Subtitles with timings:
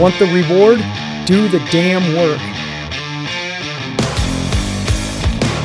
[0.00, 0.78] Want the reward?
[1.26, 2.40] Do the damn work.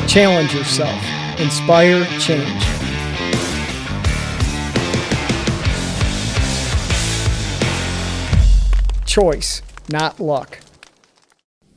[0.09, 1.01] Challenge yourself.
[1.39, 2.65] Inspire change.
[9.05, 10.59] Choice, not luck.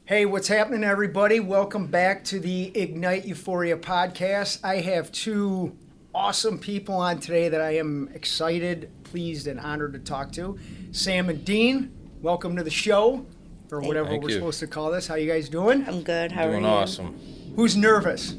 [0.06, 1.38] Hey, what's happening, everybody?
[1.38, 4.64] Welcome back to the Ignite Euphoria podcast.
[4.64, 5.76] I have two
[6.12, 10.58] awesome people on today that I am excited, pleased, and honored to talk to.
[10.90, 13.24] Sam and Dean, welcome to the show,
[13.70, 14.34] or whatever we're you.
[14.36, 15.06] supposed to call this.
[15.06, 15.86] How you guys doing?
[15.86, 16.32] I'm good.
[16.32, 16.62] How Doing are you?
[16.64, 16.74] Doing?
[16.74, 17.20] Awesome.
[17.56, 18.34] Who's nervous?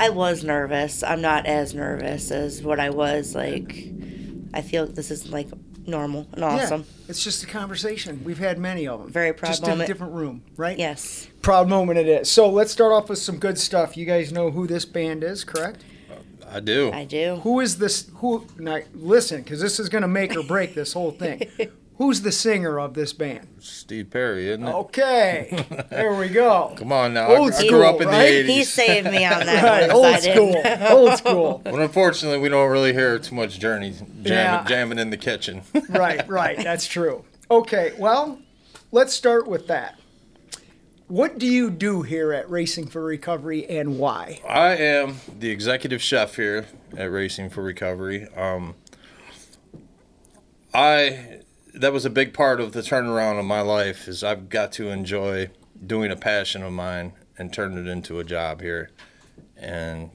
[0.00, 1.02] I was nervous.
[1.02, 3.34] I'm not as nervous as what I was.
[3.34, 3.90] Like,
[4.54, 5.48] I feel this is like
[5.86, 6.82] normal and awesome.
[6.82, 8.22] Yeah, it's just a conversation.
[8.24, 9.10] We've had many of them.
[9.10, 9.88] Very proud just in a moment.
[9.88, 10.78] different room, right?
[10.78, 11.28] Yes.
[11.42, 12.30] Proud moment it is.
[12.30, 13.96] So let's start off with some good stuff.
[13.96, 15.84] You guys know who this band is, correct?
[16.10, 16.16] Uh,
[16.50, 16.92] I do.
[16.92, 17.36] I do.
[17.42, 18.10] Who is this?
[18.16, 18.46] Who?
[18.58, 21.48] Now, listen, because this is going to make or break this whole thing.
[21.98, 23.48] Who's the singer of this band?
[23.58, 24.72] Steve Perry, isn't it?
[24.72, 26.74] Okay, there we go.
[26.78, 27.26] Come on now.
[27.34, 28.46] Old I grew up school, in right?
[28.46, 30.62] the He saved me on that Right, old school,
[30.96, 31.60] old school.
[31.64, 34.64] But unfortunately, we don't really hear too much Journey jamming, Yeah.
[34.64, 35.62] jamming in the kitchen.
[35.88, 36.56] Right, right.
[36.56, 37.24] That's true.
[37.50, 38.40] Okay, well,
[38.92, 39.98] let's start with that.
[41.08, 44.40] What do you do here at Racing for Recovery and why?
[44.48, 48.28] I am the executive chef here at Racing for Recovery.
[48.36, 48.74] Um,
[50.74, 51.37] I
[51.78, 54.88] that was a big part of the turnaround of my life is I've got to
[54.88, 55.50] enjoy
[55.84, 58.90] doing a passion of mine and turn it into a job here,
[59.56, 60.10] and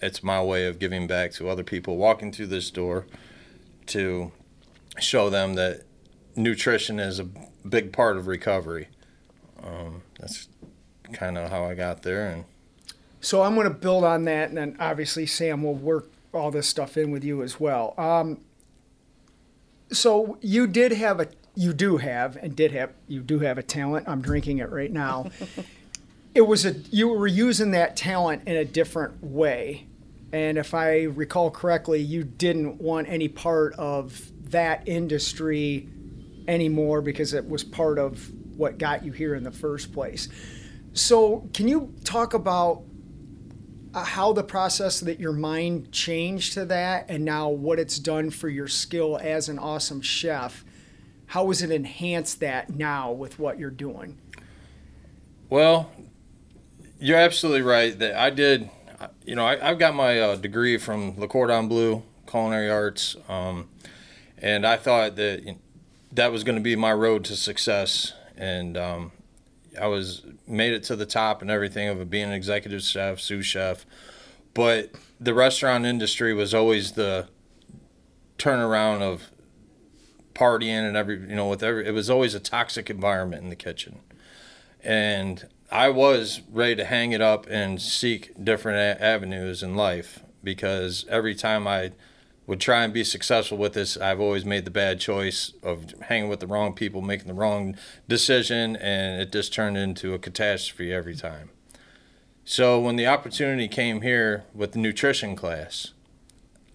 [0.00, 3.06] it's my way of giving back to other people walking through this door
[3.86, 4.32] to
[4.98, 5.82] show them that
[6.36, 7.28] nutrition is a
[7.68, 8.88] big part of recovery.
[9.62, 10.48] Um, that's
[11.12, 12.44] kind of how I got there, and
[13.20, 16.68] So I'm going to build on that, and then obviously Sam will work all this
[16.68, 17.94] stuff in with you as well.
[17.98, 18.40] Um,
[19.92, 23.62] so you did have a, you do have, and did have, you do have a
[23.62, 24.08] talent.
[24.08, 25.30] I'm drinking it right now.
[26.34, 29.86] it was a, you were using that talent in a different way,
[30.32, 35.88] and if I recall correctly, you didn't want any part of that industry
[36.46, 40.28] anymore because it was part of what got you here in the first place.
[40.92, 42.82] So, can you talk about
[43.94, 48.48] how the process that your mind changed to that and now what it's done for
[48.48, 50.64] your skill as an awesome chef?
[51.26, 54.18] How has it enhanced that now with what you're doing?
[55.50, 55.90] Well,
[56.98, 58.70] you're absolutely right that I did.
[59.24, 63.68] You know, I, I've got my uh, degree from Le Cordon Bleu Culinary Arts, um,
[64.38, 65.56] and I thought that
[66.12, 68.12] that was going to be my road to success.
[68.36, 69.12] And um,
[69.80, 73.46] I was made it to the top and everything of being an executive chef, sous
[73.46, 73.86] chef.
[74.54, 74.90] But
[75.20, 77.28] the restaurant industry was always the
[78.38, 79.30] turnaround of
[80.34, 83.56] partying and every you know with every it was always a toxic environment in the
[83.56, 83.98] kitchen
[84.84, 90.20] and I was ready to hang it up and seek different a- avenues in life
[90.42, 91.92] because every time I
[92.48, 96.30] would try and be successful with this, I've always made the bad choice of hanging
[96.30, 97.76] with the wrong people, making the wrong
[98.08, 101.50] decision, and it just turned into a catastrophe every time.
[102.46, 105.92] So when the opportunity came here with the nutrition class,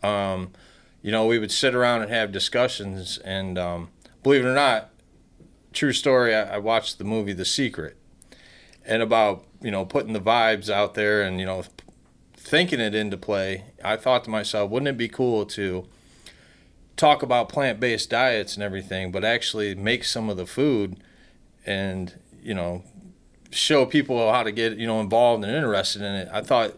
[0.03, 0.51] um,
[1.01, 3.89] you know, we would sit around and have discussions, and um,
[4.21, 4.91] believe it or not,
[5.73, 7.97] true story, I, I watched the movie The Secret
[8.85, 11.63] and about you know putting the vibes out there and you know
[12.43, 15.85] thinking it into play i thought to myself wouldn't it be cool to
[16.97, 20.97] talk about plant-based diets and everything but actually make some of the food
[21.65, 22.83] and you know
[23.49, 26.29] show people how to get you know involved and interested in it?
[26.31, 26.73] I thought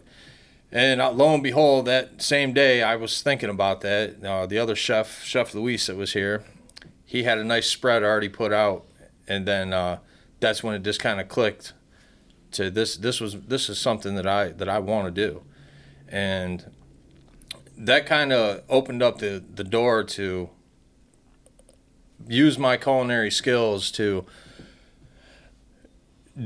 [0.71, 4.75] and lo and behold that same day i was thinking about that uh, the other
[4.75, 6.43] chef chef luis that was here
[7.05, 8.85] he had a nice spread already put out
[9.27, 9.97] and then uh,
[10.39, 11.73] that's when it just kind of clicked
[12.55, 15.43] to this this was this is something that I that I want to do,
[16.07, 16.71] and
[17.77, 20.49] that kind of opened up the the door to
[22.27, 24.25] use my culinary skills to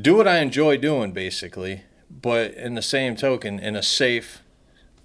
[0.02, 4.42] do what I enjoy doing basically, but in the same token in a safe,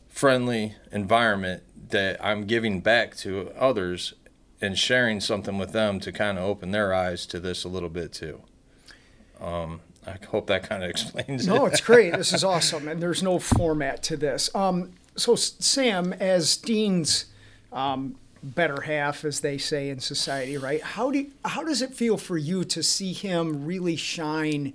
[0.08, 4.14] friendly environment that I'm giving back to others
[4.60, 7.88] and sharing something with them to kind of open their eyes to this a little
[7.88, 8.42] bit too.
[9.40, 11.58] Um, I hope that kind of explains No, it.
[11.58, 12.14] No, it's great.
[12.14, 14.54] This is awesome, and there's no format to this.
[14.54, 17.26] Um, so, Sam, as Dean's
[17.72, 20.82] um, better half, as they say in society, right?
[20.82, 24.74] How do how does it feel for you to see him really shine?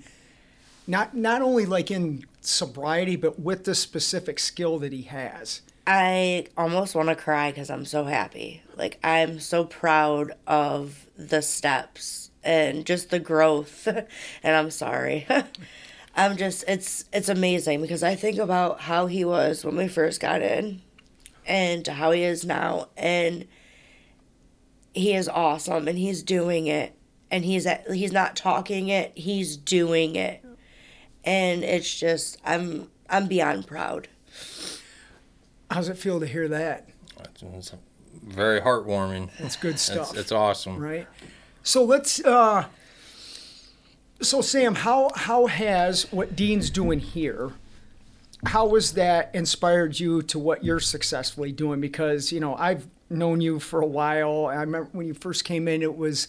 [0.88, 5.62] Not not only like in sobriety, but with the specific skill that he has.
[5.86, 8.62] I almost want to cry because I'm so happy.
[8.76, 13.88] Like, I'm so proud of the steps and just the growth.
[14.44, 15.28] and I'm sorry.
[16.16, 20.20] I'm just it's it's amazing because I think about how he was when we first
[20.20, 20.82] got in
[21.46, 23.48] and how he is now and
[24.94, 26.94] he is awesome and he's doing it
[27.32, 30.44] and he's at, he's not talking it, he's doing it.
[31.24, 34.08] And it's just I'm I'm beyond proud.
[35.72, 36.90] How's it feel to hear that?
[37.42, 37.74] It's
[38.24, 39.30] very heartwarming.
[39.38, 40.12] It's good stuff.
[40.12, 40.78] It's, it's awesome.
[40.80, 41.08] Right.
[41.64, 42.24] So let's.
[42.24, 42.66] Uh,
[44.22, 47.52] so Sam, how how has what Dean's doing here?
[48.46, 51.82] How has that inspired you to what you're successfully doing?
[51.82, 54.48] Because you know I've known you for a while.
[54.48, 56.28] I remember when you first came in, it was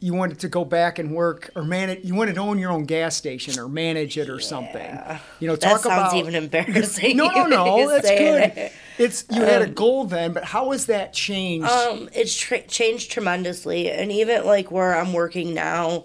[0.00, 2.04] you wanted to go back and work or manage.
[2.04, 4.98] You wanted to own your own gas station or manage it or something.
[5.40, 7.16] You know, talk about that sounds about even embarrassing.
[7.16, 7.88] no, no, no.
[8.00, 8.42] That's good.
[8.56, 8.72] it.
[8.98, 11.68] It's you had a goal then, but how has that changed?
[11.68, 16.04] Um, it's tra- changed tremendously, and even like where I'm working now,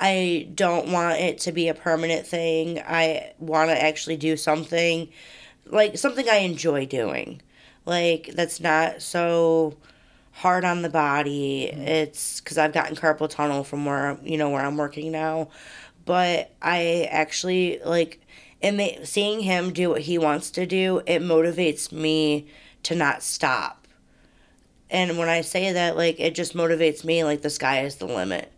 [0.00, 2.80] I don't want it to be a permanent thing.
[2.80, 5.08] I want to actually do something,
[5.66, 7.40] like something I enjoy doing,
[7.86, 9.76] like that's not so
[10.32, 11.64] hard on the body.
[11.66, 15.48] It's because I've gotten carpal tunnel from where you know where I'm working now,
[16.04, 18.18] but I actually like
[18.62, 22.46] Ma- seeing him do what he wants to do, it motivates me
[22.84, 23.86] to not stop.
[24.90, 27.24] And when I say that, like it just motivates me.
[27.24, 28.52] Like the sky is the limit,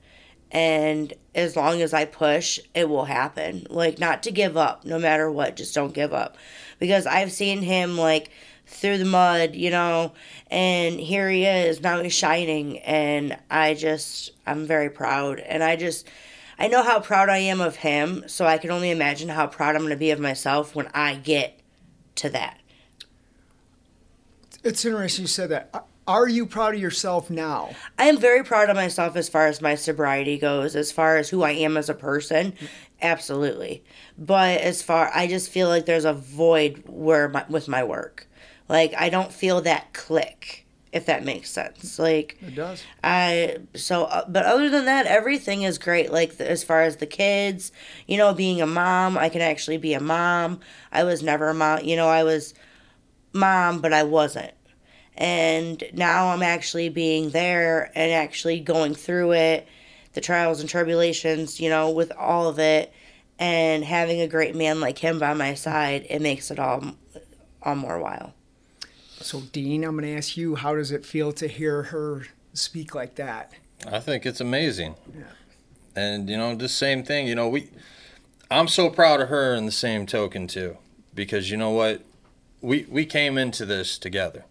[0.50, 3.66] and as long as I push, it will happen.
[3.70, 5.56] Like not to give up, no matter what.
[5.56, 6.36] Just don't give up,
[6.78, 8.30] because I've seen him like
[8.66, 10.12] through the mud, you know,
[10.50, 11.80] and here he is.
[11.80, 16.08] Now he's shining, and I just I'm very proud, and I just.
[16.58, 19.74] I know how proud I am of him, so I can only imagine how proud
[19.74, 21.60] I'm going to be of myself when I get
[22.16, 22.60] to that.
[24.62, 25.86] it's interesting you said that.
[26.06, 27.74] Are you proud of yourself now?
[27.98, 31.30] I am very proud of myself as far as my sobriety goes, as far as
[31.30, 32.52] who I am as a person.
[33.00, 33.84] Absolutely.
[34.18, 38.28] But as far I just feel like there's a void where my, with my work.
[38.68, 40.63] Like I don't feel that click,
[40.94, 41.98] if that makes sense.
[41.98, 42.82] Like It does.
[43.02, 46.96] I so uh, but other than that everything is great like the, as far as
[46.96, 47.72] the kids,
[48.06, 50.60] you know, being a mom, I can actually be a mom.
[50.90, 52.54] I was never a mom, you know, I was
[53.32, 54.54] mom, but I wasn't
[55.16, 59.68] and now I'm actually being there and actually going through it,
[60.12, 62.92] the trials and tribulations, you know, with all of it,
[63.38, 66.94] and having a great man like him by my side, it makes it all
[67.62, 68.34] all more while.
[69.24, 72.94] So, Dean, I'm going to ask you, how does it feel to hear her speak
[72.94, 73.52] like that?
[73.90, 74.96] I think it's amazing.
[75.16, 75.22] Yeah.
[75.96, 77.70] And you know, the same thing, you know, we
[78.50, 80.76] I'm so proud of her in the same token too.
[81.14, 82.02] Because you know what?
[82.60, 84.44] We we came into this together.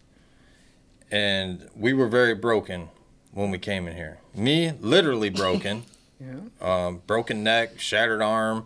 [1.11, 2.89] And we were very broken
[3.31, 4.17] when we came in here.
[4.35, 5.83] Me, literally broken.
[6.19, 6.37] Yeah.
[6.61, 8.65] um, broken neck, shattered arm.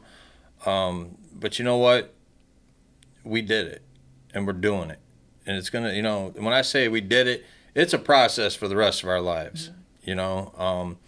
[0.63, 2.13] Um, but you know what?
[3.23, 3.81] We did it,
[4.31, 4.99] and we're doing it,
[5.47, 5.93] and it's gonna.
[5.93, 9.09] You know, when I say we did it, it's a process for the rest of
[9.09, 9.71] our lives.
[10.03, 10.99] You know, um,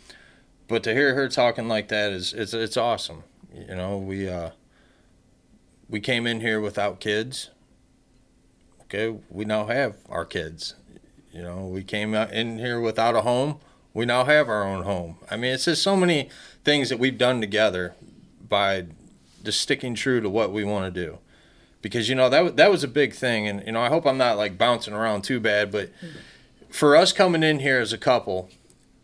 [0.67, 3.23] but to hear her talking like that is it's it's awesome.
[3.53, 4.51] You know, we uh,
[5.89, 7.49] we came in here without kids.
[8.83, 10.75] Okay, we now have our kids.
[11.31, 13.59] You know, we came in here without a home.
[13.93, 15.17] We now have our own home.
[15.29, 16.29] I mean, it's just so many
[16.63, 17.95] things that we've done together
[18.47, 18.87] by
[19.43, 21.19] just sticking true to what we want to do.
[21.81, 24.17] Because you know that that was a big thing, and you know I hope I'm
[24.17, 25.89] not like bouncing around too bad, but
[26.69, 28.49] for us coming in here as a couple,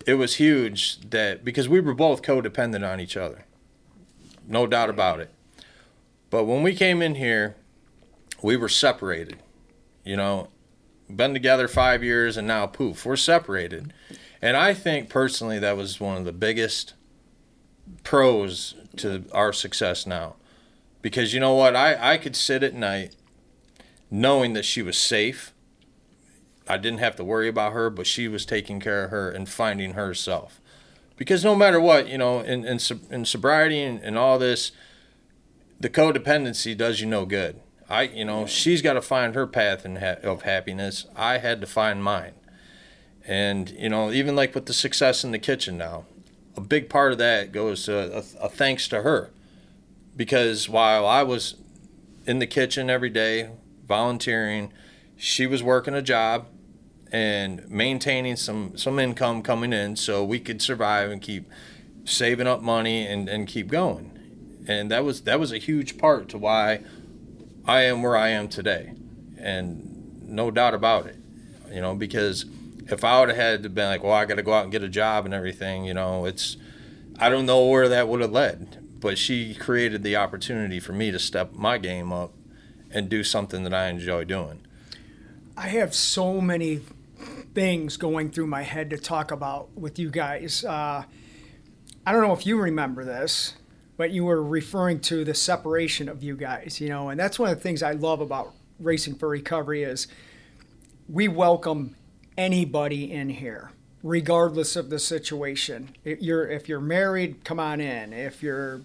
[0.05, 3.45] it was huge that because we were both codependent on each other,
[4.47, 5.31] no doubt about it.
[6.29, 7.55] But when we came in here,
[8.41, 9.37] we were separated.
[10.03, 10.49] You know,
[11.13, 13.93] been together five years, and now poof, we're separated.
[14.41, 16.93] And I think personally that was one of the biggest
[18.03, 20.35] pros to our success now.
[21.05, 21.75] Because you know what?
[21.75, 23.15] I, I could sit at night
[24.09, 25.53] knowing that she was safe.
[26.67, 29.47] I didn't have to worry about her, but she was taking care of her and
[29.47, 30.59] finding herself.
[31.15, 32.79] Because no matter what, you know, in, in,
[33.11, 34.71] in sobriety and, and all this,
[35.79, 37.59] the codependency does you no good.
[37.87, 41.05] I, you know, she's got to find her path in ha- of happiness.
[41.15, 42.33] I had to find mine.
[43.23, 46.05] And, you know, even like with the success in the kitchen now,
[46.57, 49.29] a big part of that goes to a, a thanks to her.
[50.15, 51.55] Because while I was
[52.25, 53.49] in the kitchen every day,
[53.87, 54.71] volunteering,
[55.15, 56.47] she was working a job
[57.11, 61.49] and maintaining some, some income coming in so we could survive and keep
[62.05, 64.11] saving up money and, and keep going.
[64.67, 66.81] And that was that was a huge part to why
[67.65, 68.93] I am where I am today.
[69.37, 71.17] And no doubt about it.
[71.71, 72.45] You know, because
[72.87, 74.71] if I would have had to been like, well, I got to go out and
[74.71, 76.57] get a job and everything, you know, it's
[77.19, 78.84] I don't know where that would have led.
[79.05, 82.33] But she created the opportunity for me to step my game up
[82.89, 84.61] and do something that I enjoy doing.
[85.55, 86.81] I have so many
[87.53, 90.65] things going through my head to talk about with you guys.
[90.65, 91.03] Uh,
[92.03, 93.53] I don't know if you remember this,
[93.95, 97.51] but you were referring to the separation of you guys, you know, and that's one
[97.51, 100.07] of the things I love about Racing for Recovery is
[101.07, 101.95] we welcome
[102.39, 103.69] anybody in here,
[104.01, 105.95] regardless of the situation.
[106.03, 108.11] If you're if you're married, come on in.
[108.11, 108.81] If you're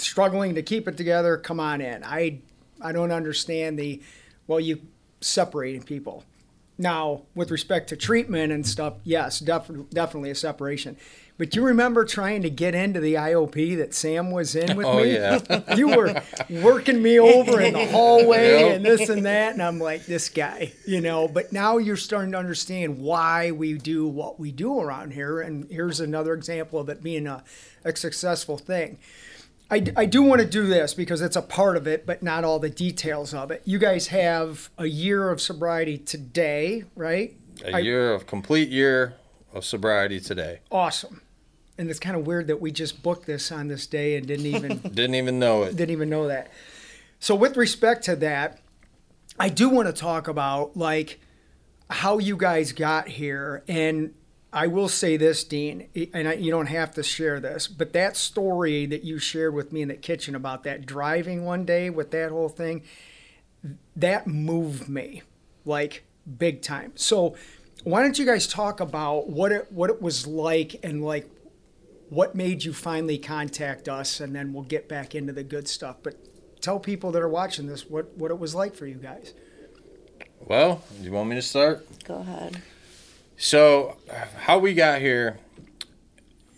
[0.00, 2.02] struggling to keep it together, come on in.
[2.04, 2.38] I
[2.80, 4.00] I don't understand the
[4.46, 4.80] well you
[5.20, 6.24] separating people.
[6.78, 10.96] Now, with respect to treatment and stuff, yes, def- definitely a separation.
[11.36, 15.02] But you remember trying to get into the IOP that Sam was in with Oh,
[15.02, 15.12] me?
[15.14, 15.40] yeah.
[15.76, 18.76] you were working me over in the hallway Yep.
[18.76, 21.28] and this and that, and I'm like, this guy, you know.
[21.28, 25.66] But now you're starting to understand why we do what we do around here, and
[25.70, 27.42] here's another example of it being a,
[27.84, 28.98] a successful thing.
[29.70, 32.42] I, I do want to do this because it's a part of it, but not
[32.44, 33.62] all the details of it.
[33.64, 37.36] You guys have a year of sobriety today, right?
[37.64, 39.14] A I- year of complete year
[39.52, 40.60] of sobriety today.
[40.70, 41.22] Awesome.
[41.78, 44.46] And it's kind of weird that we just booked this on this day and didn't
[44.46, 45.76] even Didn't even know it.
[45.76, 46.50] didn't even know that.
[47.20, 48.60] So with respect to that,
[49.38, 51.20] I do want to talk about like
[51.88, 54.14] how you guys got here and
[54.52, 58.16] I will say this, Dean, and I, you don't have to share this, but that
[58.16, 62.10] story that you shared with me in the kitchen about that driving one day with
[62.10, 62.82] that whole thing,
[63.94, 65.22] that moved me
[65.64, 66.04] like
[66.38, 66.92] big time.
[66.96, 67.36] So,
[67.84, 71.30] why don't you guys talk about what it what it was like and like
[72.08, 75.96] what made you finally contact us, and then we'll get back into the good stuff.
[76.02, 76.16] But
[76.60, 79.32] tell people that are watching this what what it was like for you guys.
[80.40, 81.86] Well, do you want me to start?
[82.04, 82.60] Go ahead.
[83.42, 83.96] So,
[84.36, 85.38] how we got here,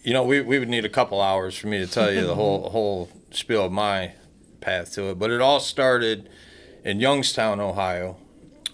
[0.02, 2.34] you know, we, we would need a couple hours for me to tell you the
[2.34, 4.14] whole whole spiel of my
[4.60, 5.18] path to it.
[5.20, 6.28] But it all started
[6.84, 8.16] in Youngstown, Ohio.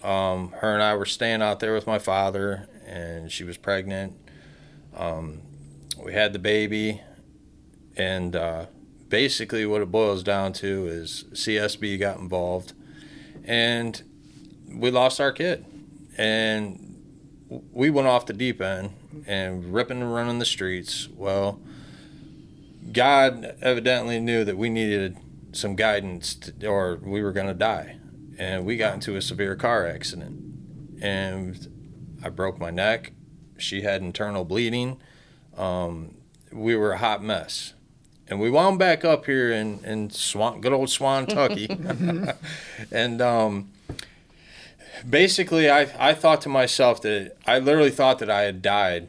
[0.02, 4.14] Um, her and I were staying out there with my father, and she was pregnant.
[4.96, 5.42] Um,
[6.02, 7.02] we had the baby,
[7.94, 8.66] and uh,
[9.10, 12.72] basically, what it boils down to is CSB got involved,
[13.44, 14.02] and
[14.66, 15.66] we lost our kid.
[16.16, 16.87] And
[17.48, 18.90] we went off the deep end
[19.26, 21.08] and ripping and running the streets.
[21.08, 21.60] Well,
[22.92, 25.16] God evidently knew that we needed
[25.52, 27.96] some guidance, to, or we were going to die.
[28.38, 30.40] And we got into a severe car accident.
[31.02, 33.12] And I broke my neck.
[33.56, 35.00] She had internal bleeding.
[35.56, 36.16] Um,
[36.52, 37.74] we were a hot mess.
[38.28, 42.36] And we wound back up here in, in Swan, good old Swantucky.
[42.92, 43.70] and um,
[45.08, 49.08] basically I, I thought to myself that I literally thought that I had died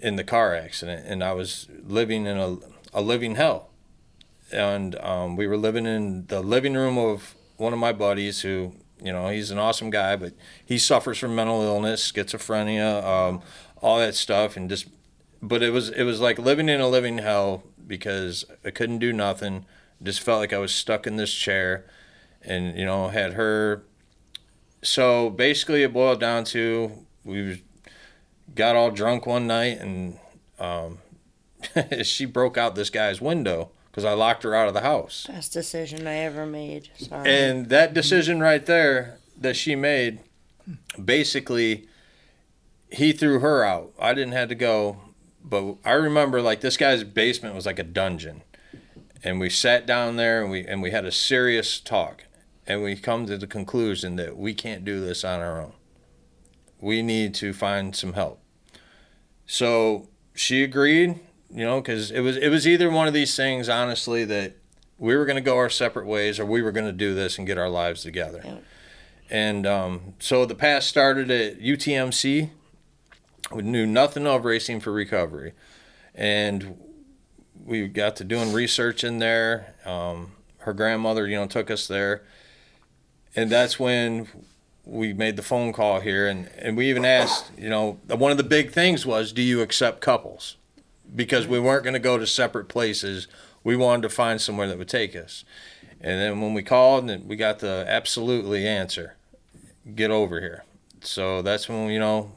[0.00, 2.56] in the car accident and I was living in a,
[2.92, 3.70] a living hell.
[4.52, 8.72] And um, we were living in the living room of one of my buddies who,
[9.02, 10.32] you know, he's an awesome guy, but
[10.64, 13.42] he suffers from mental illness, schizophrenia, um,
[13.82, 14.56] all that stuff.
[14.56, 14.88] And just,
[15.42, 19.12] but it was, it was like living in a living hell because I couldn't do
[19.12, 19.66] nothing.
[20.02, 21.84] Just felt like I was stuck in this chair
[22.42, 23.82] and, you know, had her
[24.82, 26.92] so basically it boiled down to
[27.24, 27.62] we
[28.54, 30.18] got all drunk one night and
[30.58, 30.98] um,
[32.02, 35.26] she broke out this guy's window because I locked her out of the house.
[35.28, 36.90] Best decision I ever made.
[36.98, 37.28] Sorry.
[37.28, 40.20] And that decision right there that she made,
[41.02, 41.88] basically,
[42.90, 43.92] he threw her out.
[43.98, 44.98] I didn't have to go,
[45.44, 48.42] but I remember like this guy's basement was like a dungeon,
[49.24, 52.24] and we sat down there and we and we had a serious talk,
[52.68, 55.72] and we come to the conclusion that we can't do this on our own.
[56.78, 58.40] We need to find some help.
[59.46, 61.18] So she agreed,
[61.50, 64.56] you know, because it was it was either one of these things, honestly, that
[64.98, 67.38] we were going to go our separate ways or we were going to do this
[67.38, 68.42] and get our lives together.
[68.44, 68.58] Yeah.
[69.30, 72.50] And um, so the path started at UTMC.
[73.52, 75.52] We knew nothing of racing for recovery.
[76.14, 76.78] And
[77.64, 79.74] we got to doing research in there.
[79.84, 82.24] Um, her grandmother, you know, took us there.
[83.36, 84.28] And that's when
[84.84, 86.26] we made the phone call here.
[86.26, 89.60] And, and we even asked, you know, one of the big things was, do you
[89.60, 90.56] accept couples?
[91.14, 93.28] Because we weren't going to go to separate places.
[93.64, 95.44] We wanted to find somewhere that would take us.
[96.00, 99.16] And then when we called, and we got the absolutely answer
[99.94, 100.64] get over here.
[101.00, 102.32] So that's when, you know,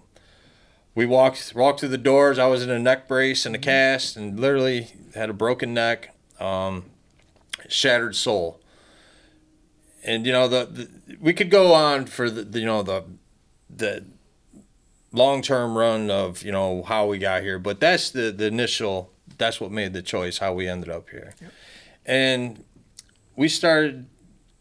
[0.95, 2.39] we walked walked through the doors.
[2.39, 6.13] I was in a neck brace and a cast, and literally had a broken neck,
[6.39, 6.85] um,
[7.67, 8.60] shattered soul.
[10.03, 13.03] And you know the, the we could go on for the, the you know the
[13.69, 14.05] the
[15.11, 19.11] long term run of you know how we got here, but that's the the initial.
[19.37, 21.35] That's what made the choice how we ended up here,
[22.05, 22.63] and
[23.35, 24.07] we started.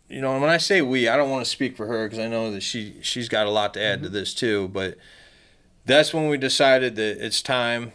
[0.09, 2.19] You know, and when I say we, I don't want to speak for her because
[2.19, 4.67] I know that she she's got a lot to add to this too.
[4.69, 4.99] But
[5.85, 7.93] that's when we decided that it's time.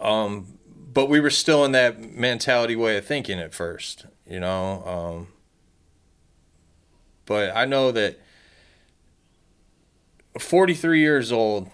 [0.00, 0.58] Um,
[0.92, 4.82] but we were still in that mentality way of thinking at first, you know.
[4.86, 5.28] Um,
[7.30, 8.18] but I know that
[10.36, 11.70] 43 years old.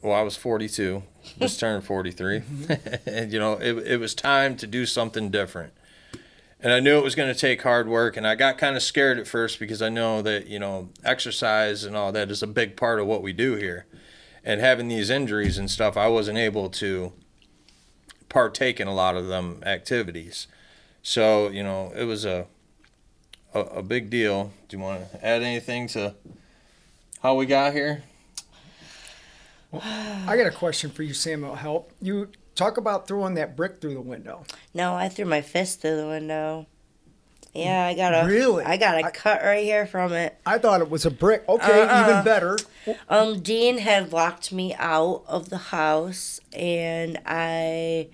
[0.00, 1.02] Well, I was 42.
[1.38, 2.40] Just turned 43.
[2.40, 3.06] Mm-hmm.
[3.06, 5.74] and you know, it it was time to do something different.
[6.58, 8.82] And I knew it was going to take hard work, and I got kind of
[8.82, 12.46] scared at first because I know that you know exercise and all that is a
[12.46, 13.84] big part of what we do here.
[14.42, 17.12] And having these injuries and stuff, I wasn't able to
[18.30, 20.46] partake in a lot of them activities.
[21.02, 22.46] So you know, it was a
[23.54, 24.52] a, a big deal.
[24.68, 26.14] Do you want to add anything to
[27.20, 28.02] how we got here?
[29.72, 31.54] I got a question for you, Samuel.
[31.54, 34.44] Help you talk about throwing that brick through the window.
[34.74, 36.66] No, I threw my fist through the window.
[37.54, 38.64] Yeah, I got a Really?
[38.64, 40.36] I got a I- cut right here from it.
[40.46, 41.46] I thought it was a brick.
[41.48, 42.10] Okay, Uh-uh.
[42.10, 42.58] even better.
[43.08, 48.08] Um, Dean had locked me out of the house, and I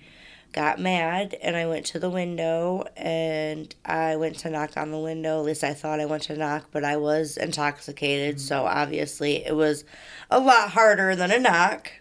[0.51, 4.97] got mad, and I went to the window, and I went to knock on the
[4.97, 5.39] window.
[5.39, 8.45] At least I thought I went to knock, but I was intoxicated, mm-hmm.
[8.45, 9.83] so obviously it was
[10.29, 11.91] a lot harder than a knock,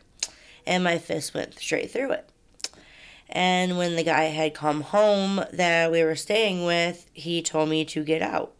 [0.66, 2.28] and my fist went straight through it.
[3.28, 7.84] And when the guy had come home that we were staying with, he told me
[7.84, 8.54] to get out.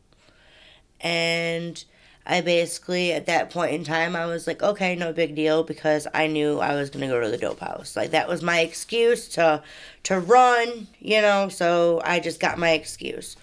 [1.00, 1.82] And
[2.30, 6.06] I basically, at that point in time, I was like, okay, no big deal, because
[6.12, 7.96] I knew I was gonna go to the dope house.
[7.96, 9.62] Like that was my excuse to
[10.04, 11.48] to run, you know.
[11.48, 13.36] So I just got my excuse,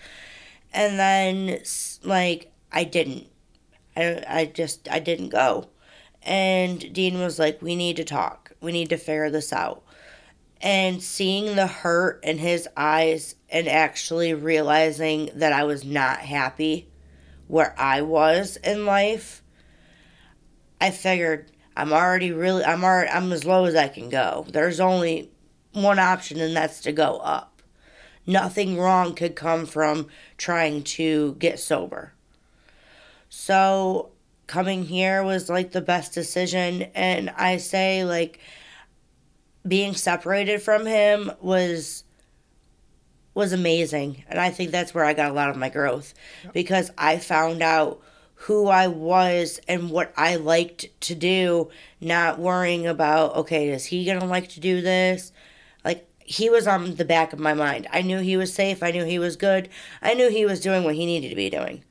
[0.72, 1.62] and then
[2.04, 3.26] like I didn't.
[3.98, 5.70] I I just I didn't go,
[6.22, 8.52] and Dean was like, we need to talk.
[8.62, 9.82] We need to figure this out.
[10.62, 16.88] And seeing the hurt in his eyes and actually realizing that I was not happy
[17.48, 19.44] where I was in life,
[20.80, 24.46] I figured I'm already really I'm already I'm as low as I can go.
[24.50, 25.32] There's only
[25.74, 27.62] one option and that's to go up.
[28.26, 32.14] Nothing wrong could come from trying to get sober.
[33.30, 34.12] So
[34.48, 38.40] coming here was like the best decision and I say like
[39.68, 42.05] being separated from him was
[43.36, 44.24] was amazing.
[44.28, 46.16] And i think that's where i got a lot of my growth
[46.54, 48.02] because i found out
[48.34, 51.70] who i was and what i liked to do
[52.02, 55.32] not worrying about okay is he gonna like to do this?
[55.84, 57.88] Like he was on the back of my mind.
[57.92, 58.82] I knew he was safe.
[58.82, 59.70] I knew he was good.
[60.02, 61.84] I knew he was doing what he needed to be doing.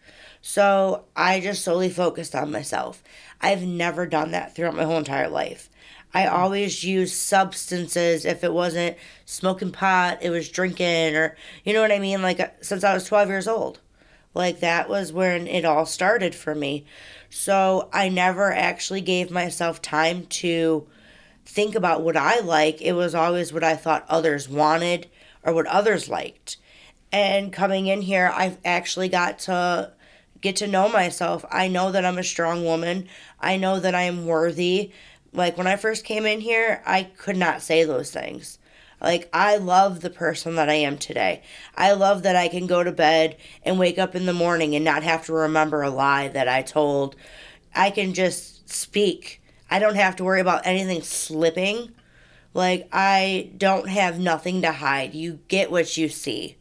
[0.43, 3.03] So i just solely focused on myself.
[3.41, 5.69] I've never done that throughout my whole entire life
[6.15, 8.97] I always used substances if it wasn't
[9.27, 12.23] smoking pot, it was drinking, or you know what I mean?
[12.23, 13.81] Like uh, since I was 12 years old.
[14.33, 16.85] Like that was when it all started for me.
[17.31, 20.87] So I never actually gave myself time to
[21.45, 22.81] think about what I like.
[22.81, 25.09] It was always what I thought others wanted
[25.43, 26.57] or what others liked.
[27.13, 29.93] And coming in here, I've actually got to
[30.41, 31.45] get to know myself.
[31.51, 33.09] I know that I'm a strong woman.
[33.41, 34.93] I know that I am worthy
[35.35, 38.59] like when I first came in here, I could not say those things.
[39.01, 41.43] Like I love the person that I am today.
[41.77, 44.85] I love that I can go to bed and wake up in the morning and
[44.85, 47.17] not have to remember a lie that I told.
[47.75, 49.43] I can just speak.
[49.71, 51.93] I don't have to worry about anything slipping.
[52.55, 55.15] Like I don't have nothing to hide.
[55.15, 56.57] You get what you see.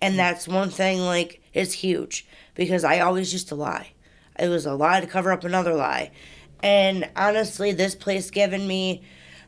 [0.00, 3.92] And that's one thing like is huge because I always used to lie.
[4.38, 6.10] It was a lie to cover up another lie.
[6.62, 9.02] And honestly, this place given me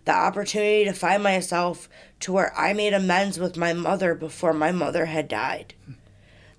[0.04, 1.88] the opportunity to find myself
[2.20, 5.74] to where I made amends with my mother before my mother had died.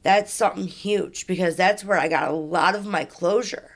[0.04, 3.72] That's something huge because that's where I got a lot of my closure.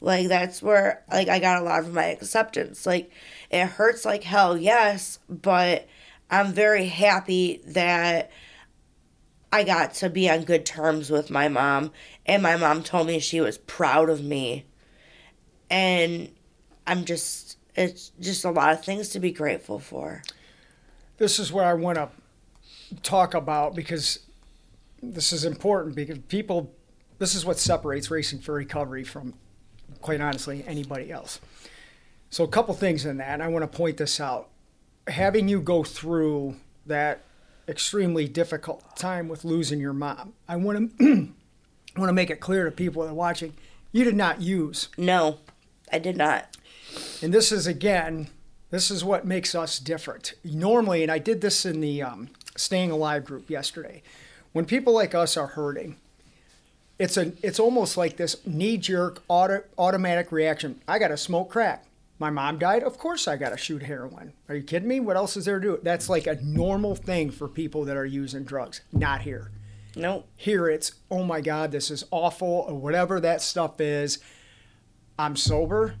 [0.00, 2.86] Like that's where like I got a lot of my acceptance.
[2.86, 3.10] Like
[3.50, 5.88] it hurts like hell, yes, but
[6.30, 8.30] I'm very happy that
[9.52, 11.92] I got to be on good terms with my mom
[12.26, 14.66] and my mom told me she was proud of me
[15.70, 16.30] and
[16.86, 20.22] I'm just it's just a lot of things to be grateful for.
[21.18, 22.08] This is what I want to
[23.02, 24.20] talk about because
[25.02, 26.74] this is important because people,
[27.18, 29.34] this is what separates Racing for Recovery from,
[30.00, 31.40] quite honestly, anybody else.
[32.30, 34.48] So, a couple things in that, and I want to point this out.
[35.06, 37.22] Having you go through that
[37.68, 41.28] extremely difficult time with losing your mom, I want to
[41.96, 43.54] want to make it clear to people that are watching,
[43.92, 44.88] you did not use.
[44.98, 45.38] No,
[45.92, 46.56] I did not.
[47.22, 48.28] And this is again,
[48.70, 50.34] this is what makes us different.
[50.44, 54.02] Normally, and I did this in the um, Staying Alive group yesterday.
[54.52, 55.96] When people like us are hurting,
[56.98, 60.80] it's a it's almost like this knee jerk auto, automatic reaction.
[60.88, 61.84] I got to smoke crack.
[62.18, 62.82] My mom died.
[62.82, 64.32] Of course, I got to shoot heroin.
[64.48, 64.98] Are you kidding me?
[64.98, 65.80] What else is there to do?
[65.82, 68.80] That's like a normal thing for people that are using drugs.
[68.92, 69.52] Not here.
[69.94, 70.26] Nope.
[70.36, 74.18] Here it's, oh my God, this is awful, or whatever that stuff is.
[75.18, 75.96] I'm sober.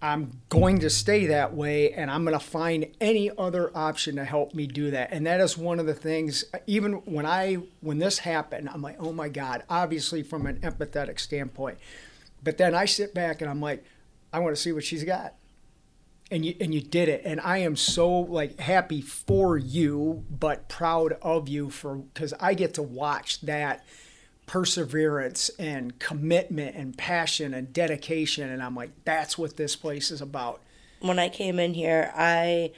[0.00, 4.24] I'm going to stay that way, and I'm going to find any other option to
[4.24, 5.10] help me do that.
[5.10, 6.44] And that is one of the things.
[6.66, 9.64] Even when I when this happened, I'm like, oh my God.
[9.70, 11.78] Obviously, from an empathetic standpoint,
[12.44, 13.84] but then I sit back and I'm like,
[14.32, 15.34] I want to see what she's got.
[16.30, 20.68] And you and you did it, and I am so like happy for you, but
[20.68, 23.84] proud of you for because I get to watch that
[24.46, 30.20] perseverance and commitment and passion and dedication and I'm like that's what this place is
[30.20, 30.62] about.
[31.00, 32.72] When I came in here, I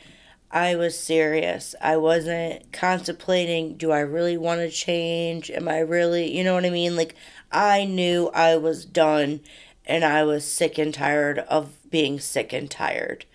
[0.51, 1.75] I was serious.
[1.81, 5.51] I wasn't contemplating, do I really want to change?
[5.51, 6.97] Am I really, you know what I mean?
[6.97, 7.15] Like
[7.53, 9.41] I knew I was done
[9.85, 13.27] and I was sick and tired of being sick and tired.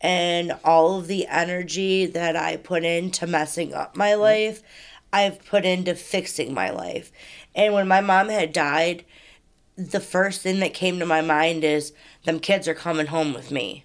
[0.00, 4.62] And all of the energy that I put into messing up my life,
[5.12, 7.12] I've put into fixing my life.
[7.54, 9.04] And when my mom had died,
[9.76, 11.92] the first thing that came to my mind is
[12.24, 13.84] them kids are coming home with me.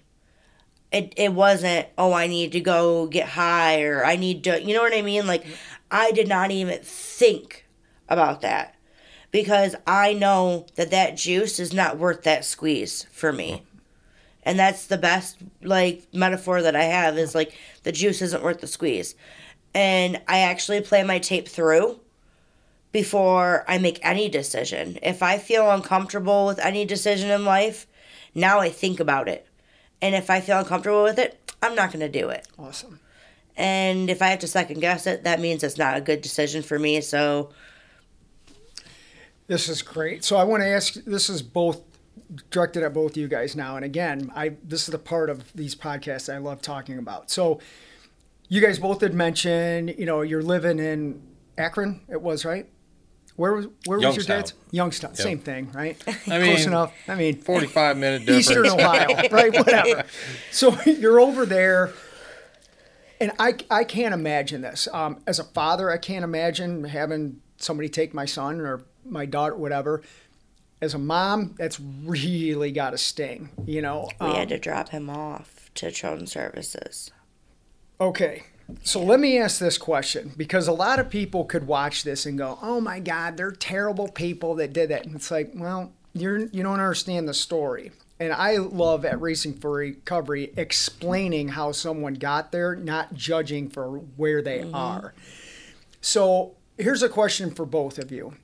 [0.90, 4.74] It it wasn't, oh, I need to go get high or I need to, you
[4.74, 5.26] know what I mean?
[5.26, 5.44] Like
[5.90, 7.66] I did not even think
[8.08, 8.74] about that
[9.30, 13.62] because I know that that juice is not worth that squeeze for me.
[14.42, 18.60] And that's the best like metaphor that I have is like the juice isn't worth
[18.60, 19.14] the squeeze.
[19.74, 22.00] And I actually play my tape through
[22.92, 24.98] before I make any decision.
[25.02, 27.86] If I feel uncomfortable with any decision in life,
[28.34, 29.46] now I think about it.
[30.00, 32.46] And if I feel uncomfortable with it, I'm not going to do it.
[32.58, 33.00] Awesome.
[33.56, 36.62] And if I have to second guess it, that means it's not a good decision
[36.62, 37.00] for me.
[37.00, 37.50] So
[39.48, 40.24] This is great.
[40.24, 41.82] So I want to ask this is both
[42.50, 45.74] directed at both you guys now and again, I this is the part of these
[45.74, 47.30] podcasts I love talking about.
[47.30, 47.58] So
[48.48, 51.22] you guys both did mention, you know, you're living in
[51.56, 52.68] Akron, it was, right?
[53.38, 54.36] Where was where was your Youngstown.
[54.36, 54.54] dad's?
[54.72, 55.96] Youngstown, same thing, right?
[56.08, 56.92] I Close enough.
[57.06, 58.40] I mean, 45 minute difference.
[58.50, 59.56] Eastern Ohio, right?
[59.56, 60.04] Whatever.
[60.50, 61.92] So you're over there,
[63.20, 64.88] and I, I can't imagine this.
[64.92, 69.54] Um, as a father, I can't imagine having somebody take my son or my daughter,
[69.54, 70.02] whatever.
[70.82, 74.08] As a mom, that's really got to sting, you know.
[74.20, 77.12] we Um, had to drop him off to Children's Services.
[78.00, 78.42] Okay.
[78.82, 82.36] So let me ask this question because a lot of people could watch this and
[82.36, 86.38] go, "Oh my God, they're terrible people that did it." And it's like, well, you're
[86.38, 87.92] you don't understand the story.
[88.20, 93.98] And I love at Racing for Recovery explaining how someone got there, not judging for
[94.16, 94.74] where they mm-hmm.
[94.74, 95.14] are.
[96.00, 98.34] So here's a question for both of you.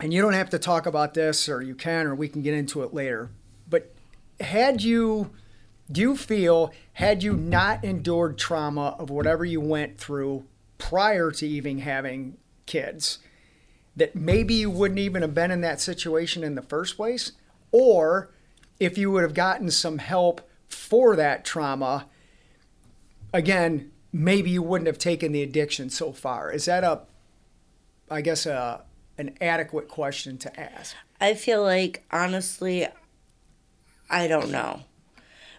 [0.00, 2.54] And you don't have to talk about this, or you can, or we can get
[2.54, 3.30] into it later.
[3.68, 3.92] But
[4.40, 5.30] had you
[5.90, 10.44] do you feel had you not endured trauma of whatever you went through
[10.78, 13.18] prior to even having kids
[13.96, 17.32] that maybe you wouldn't even have been in that situation in the first place?
[17.70, 18.30] Or
[18.80, 22.06] if you would have gotten some help for that trauma
[23.32, 26.50] again maybe you wouldn't have taken the addiction so far.
[26.52, 27.02] Is that a
[28.10, 28.82] i guess a
[29.18, 30.94] an adequate question to ask?
[31.20, 32.86] I feel like honestly,
[34.08, 34.82] I don't know.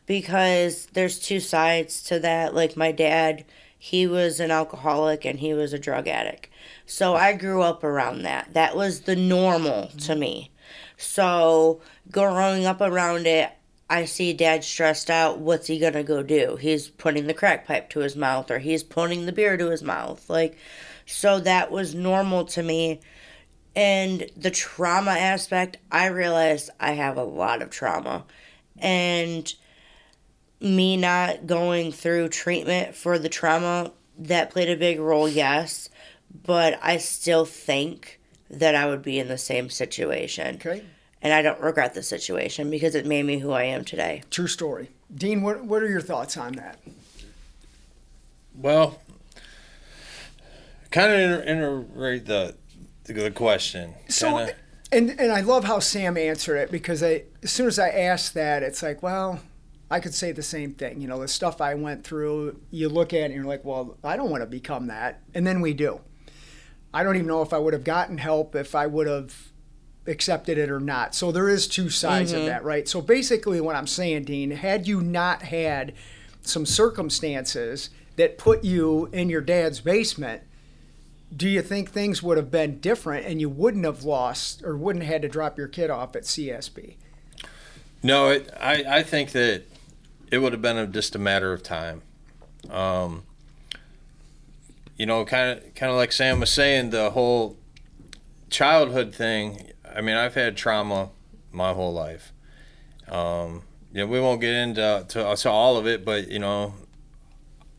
[0.06, 2.54] Because there's two sides to that.
[2.54, 3.46] Like my dad,
[3.78, 6.50] he was an alcoholic and he was a drug addict.
[6.86, 8.54] So I grew up around that.
[8.54, 10.52] That was the normal to me.
[10.98, 13.52] So growing up around it,
[13.90, 15.40] I see dad stressed out.
[15.40, 16.58] What's he gonna go do?
[16.60, 19.84] He's putting the crack pipe to his mouth or he's putting the beer to his
[19.84, 20.28] mouth.
[20.30, 20.58] Like,
[21.06, 23.02] so that was normal to me.
[23.76, 28.26] And the trauma aspect, I realized I have a lot of trauma.
[28.78, 29.54] And
[30.60, 35.90] me not going through treatment for the trauma, that played a big role, yes.
[36.44, 40.56] But I still think that I would be in the same situation.
[40.56, 40.84] okay
[41.22, 44.24] And I don't regret the situation because it made me who I am today.
[44.30, 46.80] true story dean what, what are your thoughts on that
[48.56, 49.00] Well,
[50.92, 52.56] kind of iterate the,
[53.06, 53.94] the the question.
[54.08, 54.56] So, Kinda-
[54.92, 58.34] and and I love how Sam answered it because I, as soon as I asked
[58.36, 59.42] that, it's like, well,
[59.90, 61.00] I could say the same thing.
[61.00, 63.98] You know, the stuff I went through, you look at it and you're like, well,
[64.04, 66.02] I don't want to become that, and then we do.
[66.94, 69.52] I don't even know if I would have gotten help if I would have
[70.08, 71.14] accepted it or not.
[71.14, 72.48] So there is two sides of mm-hmm.
[72.48, 72.88] that, right?
[72.88, 75.94] So basically, what I'm saying, Dean, had you not had
[76.42, 80.44] some circumstances that put you in your dad's basement,
[81.36, 85.04] do you think things would have been different and you wouldn't have lost or wouldn't
[85.04, 86.96] have had to drop your kid off at CSB?
[88.04, 89.64] No, it, I, I think that
[90.32, 92.02] it would have been a, just a matter of time.
[92.70, 93.24] Um,
[94.98, 97.58] you know, kind of kind of like Sam was saying, the whole
[98.50, 99.72] childhood thing.
[99.96, 101.10] I mean, I've had trauma
[101.52, 102.34] my whole life.
[103.08, 106.74] Um, we won't get into to, to all of it, but you know,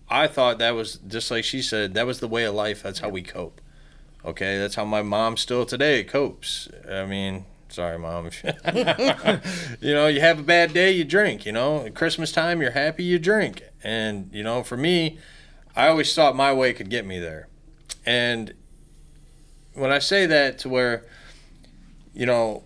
[0.09, 1.95] I thought that was just like she said.
[1.95, 2.83] That was the way of life.
[2.83, 3.61] That's how we cope.
[4.25, 6.69] Okay, that's how my mom still today copes.
[6.91, 7.45] I mean,
[7.77, 8.31] sorry, mom.
[9.81, 11.45] you know, you have a bad day, you drink.
[11.45, 13.63] You know, at Christmas time, you're happy, you drink.
[13.85, 15.19] And you know, for me,
[15.77, 17.49] I always thought my way could get me there.
[18.07, 18.55] And
[19.75, 21.05] when I say that, to where,
[22.15, 22.65] you know,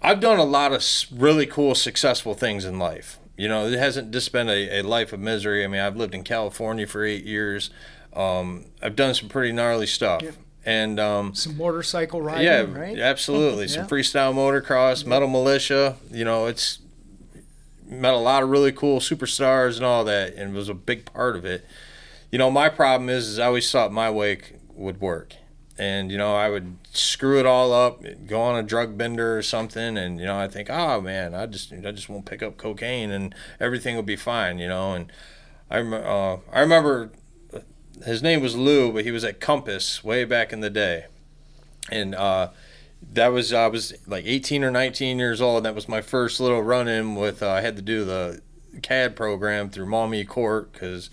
[0.00, 3.18] I've done a lot of really cool, successful things in life.
[3.36, 5.64] You know, it hasn't just been a, a life of misery.
[5.64, 7.70] I mean, I've lived in California for eight years.
[8.12, 10.22] Um, I've done some pretty gnarly stuff.
[10.64, 12.98] And um, Some motorcycle riding, yeah, right?
[12.98, 13.66] absolutely.
[13.66, 15.96] Some freestyle motocross, Metal Mulisha.
[16.10, 16.78] You know, it's
[17.84, 21.34] met a lot of really cool superstars and all that, and was a big part
[21.36, 21.64] of it.
[22.30, 25.34] You know, my problem is, is I always thought my way c- would work,
[25.78, 29.42] and you know, I would screw it all up, go on a drug bender or
[29.42, 32.56] something, and you know, I think, oh man, I just, I just won't pick up
[32.56, 34.58] cocaine, and everything will be fine.
[34.58, 35.12] You know, and
[35.70, 37.10] I, uh, I remember
[38.04, 41.06] his name was Lou, but he was at Compass way back in the day,
[41.90, 42.48] and uh,
[43.12, 45.58] that was I was like 18 or 19 years old.
[45.58, 47.42] And that was my first little run-in with.
[47.42, 48.40] Uh, I had to do the
[48.82, 51.10] CAD program through Maumee Court because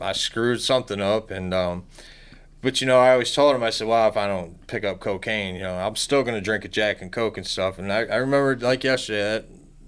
[0.00, 1.84] I screwed something up, and um,
[2.60, 5.00] but you know I always told him I said, well, if I don't pick up
[5.00, 7.78] cocaine, you know, I'm still gonna drink a Jack and Coke and stuff.
[7.78, 9.44] And I, I remember like yesterday that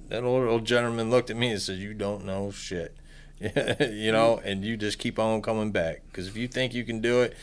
[0.08, 2.96] that old old gentleman looked at me and said, you don't know shit.
[3.40, 7.00] you know, and you just keep on coming back because if you think you can
[7.00, 7.36] do it,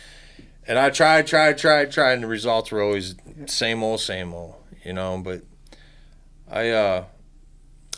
[0.68, 3.16] and I tried, tried, tried, tried, and the results were always
[3.48, 4.56] same old, same old.
[4.84, 5.44] You know, but
[6.50, 7.06] I, uh,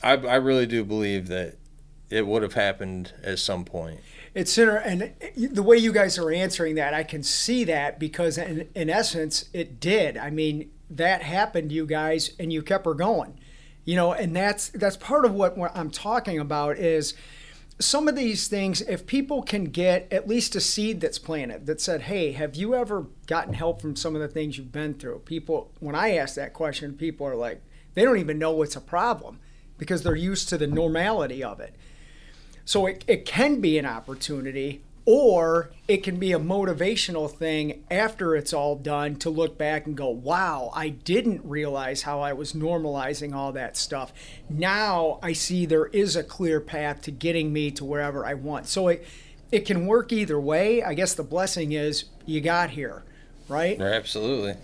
[0.02, 1.58] I, I really do believe that
[2.10, 4.00] it would have happened at some point.
[4.34, 8.38] It's inter- and the way you guys are answering that, I can see that because
[8.38, 10.18] in, in essence, it did.
[10.18, 13.40] I mean, that happened to you guys, and you kept her going,
[13.86, 14.14] you know.
[14.14, 17.14] And that's that's part of what, what I'm talking about is
[17.80, 18.82] some of these things.
[18.82, 22.76] If people can get at least a seed that's planted that said, "Hey, have you
[22.76, 26.36] ever gotten help from some of the things you've been through?" People, when I ask
[26.36, 27.62] that question, people are like,
[27.94, 29.40] they don't even know it's a problem
[29.78, 31.76] because they're used to the normality of it.
[32.66, 38.36] So it, it can be an opportunity, or it can be a motivational thing after
[38.36, 42.54] it's all done to look back and go, wow, I didn't realize how I was
[42.54, 44.14] normalizing all that stuff.
[44.50, 48.68] Now I see there is a clear path to getting me to wherever I want.
[48.68, 49.06] So it,
[49.52, 50.82] it can work either way.
[50.82, 53.04] I guess the blessing is you got here,
[53.50, 53.80] right?
[53.80, 54.56] Absolutely.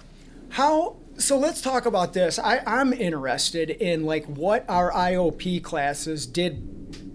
[0.51, 2.39] How so let's talk about this.
[2.39, 7.08] I, I'm interested in like what our IOP classes did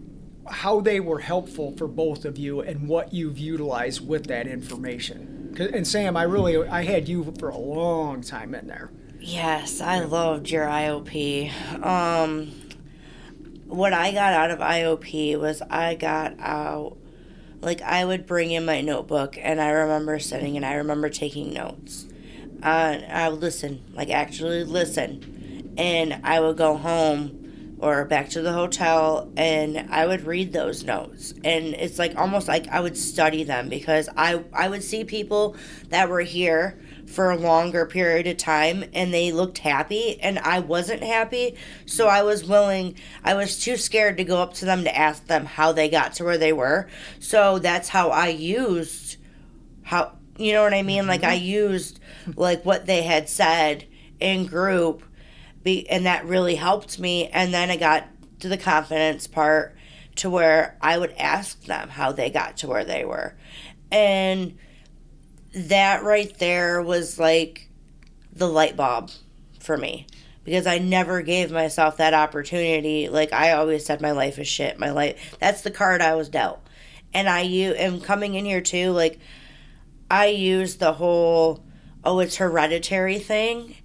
[0.50, 5.54] how they were helpful for both of you and what you've utilized with that information.
[5.58, 8.90] And Sam, I really I had you for a long time in there.
[9.20, 11.82] Yes, I loved your IOP.
[11.82, 12.52] Um,
[13.66, 16.98] what I got out of IOP was I got out,
[17.62, 21.54] like, I would bring in my notebook and I remember sitting and I remember taking
[21.54, 22.06] notes.
[22.62, 25.72] Uh, I would listen, like, actually listen.
[25.78, 27.43] And I would go home
[27.84, 31.34] or back to the hotel and I would read those notes.
[31.44, 35.54] And it's like almost like I would study them because I, I would see people
[35.90, 40.60] that were here for a longer period of time and they looked happy and I
[40.60, 41.56] wasn't happy.
[41.84, 45.26] So I was willing, I was too scared to go up to them to ask
[45.26, 46.88] them how they got to where they were.
[47.20, 49.18] So that's how I used
[49.82, 51.06] how, you know what I mean?
[51.06, 51.32] Like mm-hmm.
[51.32, 52.00] I used
[52.34, 53.84] like what they had said
[54.20, 55.02] in group
[55.64, 57.26] be, and that really helped me.
[57.28, 58.06] And then I got
[58.40, 59.76] to the confidence part
[60.16, 63.34] to where I would ask them how they got to where they were.
[63.90, 64.56] And
[65.54, 67.68] that right there was like
[68.32, 69.10] the light bulb
[69.60, 70.06] for me
[70.44, 73.08] because I never gave myself that opportunity.
[73.08, 74.78] Like I always said, my life is shit.
[74.78, 76.60] My life, that's the card I was dealt.
[77.12, 79.18] And I you am coming in here too, like
[80.10, 81.64] I use the whole,
[82.04, 83.76] oh, it's hereditary thing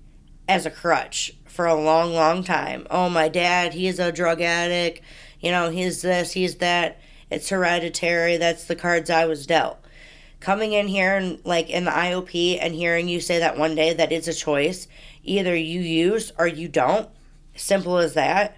[0.48, 2.88] as a crutch for a long, long time.
[2.90, 5.02] Oh, my dad, he's a drug addict.
[5.40, 7.00] You know, he's this, he's that.
[7.30, 8.38] It's hereditary.
[8.38, 9.78] That's the cards I was dealt.
[10.40, 13.94] Coming in here and like in the IOP and hearing you say that one day
[13.94, 14.88] that it's a choice,
[15.24, 17.10] either you use or you don't.
[17.56, 18.58] Simple as that.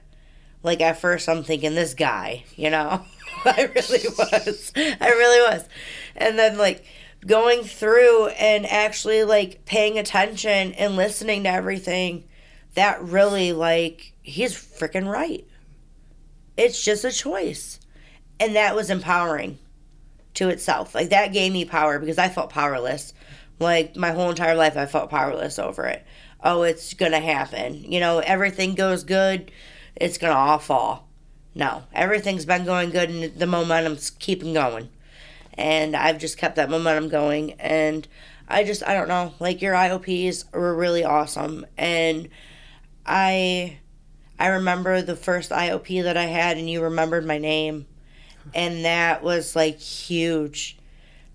[0.63, 3.03] Like at first, I'm thinking this guy, you know.
[3.45, 4.71] I really was.
[4.75, 5.67] I really was.
[6.15, 6.85] And then like
[7.25, 12.25] going through and actually like paying attention and listening to everything,
[12.75, 15.45] that really like he's freaking right.
[16.57, 17.79] It's just a choice.
[18.39, 19.59] And that was empowering
[20.35, 20.95] to itself.
[20.95, 23.13] Like that gave me power because I felt powerless.
[23.59, 26.05] Like my whole entire life I felt powerless over it.
[26.43, 27.83] Oh, it's going to happen.
[27.91, 29.51] You know, everything goes good,
[29.95, 31.07] it's going to all fall.
[31.53, 34.89] No, everything's been going good and the momentum's keeping going.
[35.53, 38.07] And I've just kept that momentum going and
[38.47, 42.29] I just I don't know, like your IOPs were really awesome and
[43.05, 43.79] I
[44.39, 47.85] I remember the first IOP that I had and you remembered my name
[48.53, 50.77] and that was like huge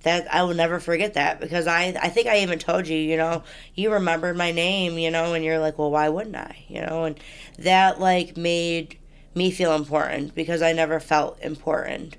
[0.02, 3.16] that I will never forget that because I I think I even told you, you
[3.16, 3.42] know,
[3.74, 7.05] you remembered my name, you know, and you're like, well, why wouldn't I, you know,
[7.05, 7.18] and
[7.59, 8.98] that like made
[9.35, 12.16] me feel important because I never felt important.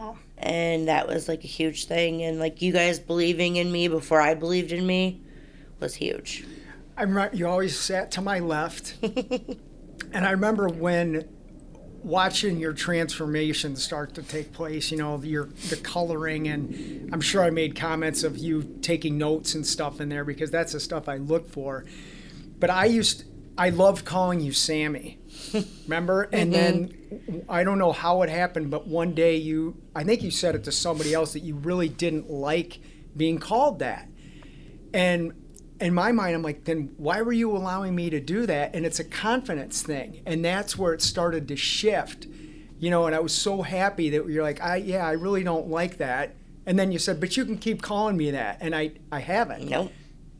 [0.00, 0.16] Oh.
[0.38, 4.20] And that was like a huge thing and like you guys believing in me before
[4.20, 5.20] I believed in me
[5.80, 6.44] was huge.
[6.96, 11.28] I remember you always sat to my left, and I remember when
[12.04, 14.90] watching your transformation start to take place.
[14.90, 19.54] You know, your the coloring, and I'm sure I made comments of you taking notes
[19.54, 21.84] and stuff in there because that's the stuff I look for.
[22.60, 23.24] But I used,
[23.58, 25.18] I loved calling you Sammy.
[25.84, 26.28] Remember?
[26.32, 27.30] And mm-hmm.
[27.32, 30.54] then I don't know how it happened, but one day you, I think you said
[30.54, 32.78] it to somebody else that you really didn't like
[33.16, 34.08] being called that.
[34.92, 35.32] And
[35.80, 38.74] in my mind, I'm like, then why were you allowing me to do that?
[38.74, 40.22] And it's a confidence thing.
[40.24, 42.26] And that's where it started to shift,
[42.78, 43.06] you know.
[43.06, 46.34] And I was so happy that you're like, I, yeah, I really don't like that.
[46.66, 48.58] And then you said, but you can keep calling me that.
[48.60, 49.68] And I, I haven't.
[49.68, 49.92] Nope.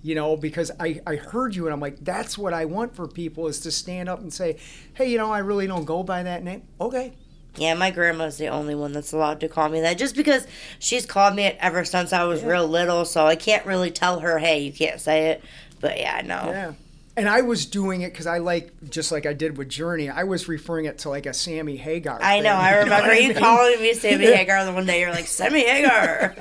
[0.03, 3.09] You know, because I, I heard you and I'm like, that's what I want for
[3.09, 4.59] people is to stand up and say,
[4.93, 6.63] hey, you know, I really don't go by that name.
[6.79, 7.15] Okay.
[7.57, 10.47] Yeah, my grandma's the only one that's allowed to call me that just because
[10.79, 14.21] she's called me it ever since I was real little, so I can't really tell
[14.21, 15.43] her, hey, you can't say it.
[15.81, 16.35] But yeah, no.
[16.51, 16.73] Yeah.
[17.17, 20.25] And I was doing it because I like, just like I did with Journey, I
[20.25, 22.19] was referring it to like a Sammy Hagar.
[22.21, 23.37] I know, thing, I you remember what I you mean?
[23.37, 25.01] calling me Sammy Hagar the one day.
[25.01, 26.35] You're like, Sammy Hagar.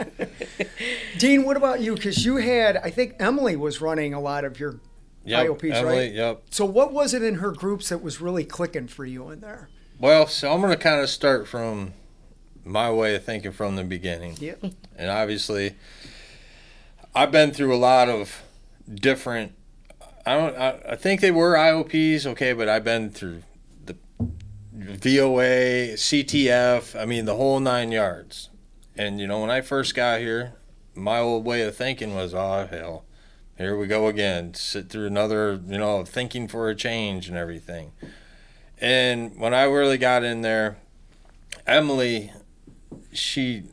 [1.20, 1.94] Dean, what about you?
[1.94, 4.80] Because you had, I think Emily was running a lot of your
[5.26, 6.14] Yep, IOPs, Emily, right?
[6.14, 6.42] Yep.
[6.50, 9.70] So what was it in her groups that was really clicking for you in there?
[10.00, 11.94] Well, so I'm going to kind of start from
[12.66, 14.38] my way of thinking from the beginning.
[14.40, 14.56] Yeah.
[14.96, 15.76] And obviously,
[17.16, 18.42] I've been through a lot of
[18.94, 19.54] different.
[20.26, 20.56] I don't.
[20.56, 23.44] I, I think they were IOPs, okay, but I've been through
[23.86, 23.96] the
[24.72, 27.00] VOA, CTF.
[27.00, 28.50] I mean, the whole nine yards.
[28.96, 30.54] And you know, when I first got here,
[30.96, 33.06] my old way of thinking was, "Oh hell,
[33.58, 34.54] here we go again.
[34.54, 37.92] Sit through another, you know, thinking for a change and everything."
[38.80, 40.78] And when I really got in there,
[41.66, 42.32] Emily,
[43.12, 43.64] she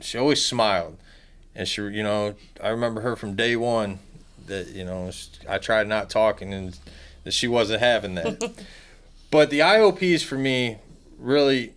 [0.00, 0.96] she always smiled,
[1.54, 3.98] and she, you know, I remember her from day one.
[4.46, 5.10] That you know,
[5.48, 6.78] I tried not talking, and
[7.24, 8.64] that she wasn't having that.
[9.30, 10.78] but the IOPs for me
[11.18, 11.74] really,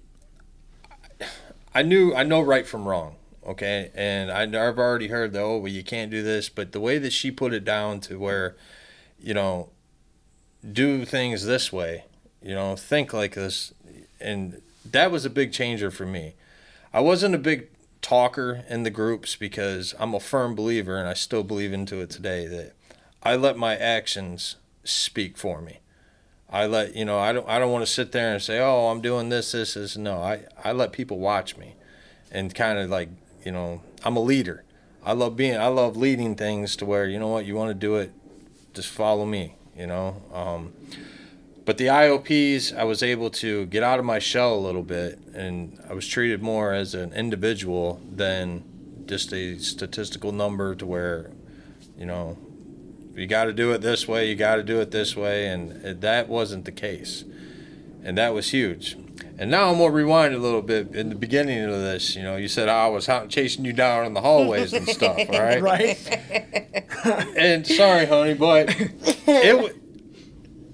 [1.76, 3.15] I knew I know right from wrong.
[3.45, 6.80] Okay, and I, I've already heard that oh, well, you can't do this, but the
[6.80, 8.56] way that she put it down to where,
[9.19, 9.69] you know,
[10.71, 12.06] do things this way,
[12.43, 13.73] you know, think like this,
[14.19, 16.36] and that was a big changer for me.
[16.93, 17.69] I wasn't a big
[18.01, 22.10] talker in the groups because I'm a firm believer, and I still believe into it
[22.10, 22.73] today that
[23.23, 25.79] I let my actions speak for me.
[26.49, 28.89] I let you know I don't I don't want to sit there and say oh
[28.89, 31.73] I'm doing this this this no I I let people watch me,
[32.29, 33.10] and kind of like
[33.43, 34.63] you know I'm a leader.
[35.03, 37.73] I love being I love leading things to where you know what you want to
[37.73, 38.12] do it,
[38.73, 39.56] just follow me.
[39.75, 40.21] You know.
[40.32, 40.73] Um,
[41.65, 45.17] but the IOPs, I was able to get out of my shell a little bit,
[45.34, 51.32] and I was treated more as an individual than just a statistical number to where,
[51.97, 52.38] you know,
[53.15, 55.71] you got to do it this way, you got to do it this way, and
[55.85, 57.23] it, that wasn't the case.
[58.04, 58.98] And that was huge.
[59.37, 60.94] And now I'm going to rewind a little bit.
[60.94, 64.06] In the beginning of this, you know, you said ah, I was chasing you down
[64.06, 65.62] in the hallways and stuff, all right?
[65.62, 65.98] Right?
[67.37, 68.75] and sorry, honey, but
[69.27, 69.83] it.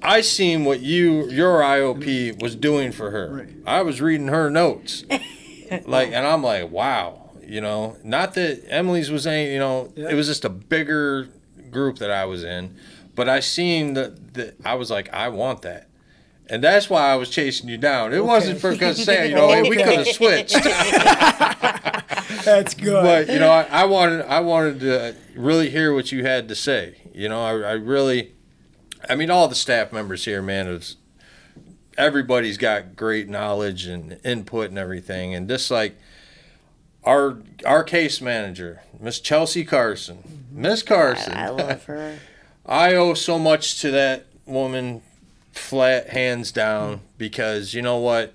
[0.01, 3.29] I seen what you your IOP was doing for her.
[3.35, 3.49] Right.
[3.65, 5.03] I was reading her notes,
[5.85, 10.09] like, and I'm like, wow, you know, not that Emily's was any, you know, Yeah.
[10.09, 11.27] it was just a bigger
[11.69, 12.75] group that I was in,
[13.15, 15.87] but I seen that that I was like, I want that.
[16.51, 18.11] And that's why I was chasing you down.
[18.11, 20.53] It wasn't for because saying, you know, hey, we could have switched.
[22.45, 23.03] That's good.
[23.03, 26.55] but you know, I, I wanted I wanted to really hear what you had to
[26.55, 26.95] say.
[27.13, 28.33] You know, I, I really
[29.07, 30.97] I mean, all the staff members here, man, is
[31.97, 35.35] everybody's got great knowledge and input and everything.
[35.35, 35.97] And just like
[37.03, 40.61] our our case manager, Miss Chelsea Carson, mm-hmm.
[40.61, 42.19] Miss Carson, I, I love her.
[42.65, 45.01] I owe so much to that woman,
[45.51, 47.05] flat hands down, mm-hmm.
[47.17, 48.33] because you know what?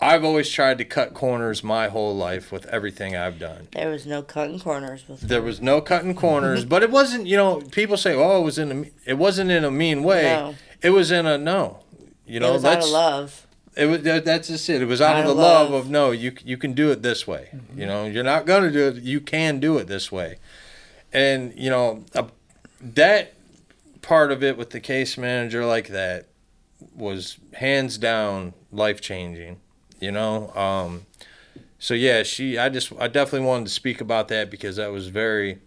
[0.00, 3.68] I've always tried to cut corners my whole life with everything I've done.
[3.72, 7.26] There was no cutting corners with There was no cutting corners, but it wasn't.
[7.26, 10.24] You know, people say, "Oh, it was in a," it wasn't in a mean way.
[10.24, 10.54] No.
[10.82, 11.80] It was in a no.
[12.26, 13.46] You know, it was out of love.
[13.76, 14.82] It was that, that's just it.
[14.82, 15.72] It was out, of the love.
[15.72, 17.50] of no, you you can do it this way.
[17.74, 18.96] You know, you're not gonna do it.
[18.96, 20.38] You can do it this way,
[21.12, 22.24] and you know uh,
[22.80, 23.34] that
[24.02, 26.26] part of it with the case manager like that
[26.94, 29.60] was hands down life changing.
[30.00, 31.06] You know, um,
[31.78, 32.58] so yeah, she.
[32.58, 35.58] I just I definitely wanted to speak about that because that was very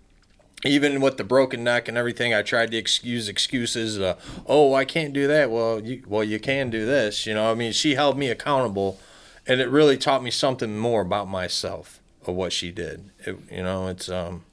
[0.66, 4.00] even with the broken neck and everything, I tried to excuse excuses.
[4.00, 4.16] Uh,
[4.46, 5.52] oh, I can't do that.
[5.52, 7.26] Well, you well you can do this.
[7.26, 9.00] You know, I mean, she held me accountable,
[9.48, 13.10] and it really taught me something more about myself of what she did.
[13.20, 14.44] It, you know, it's um,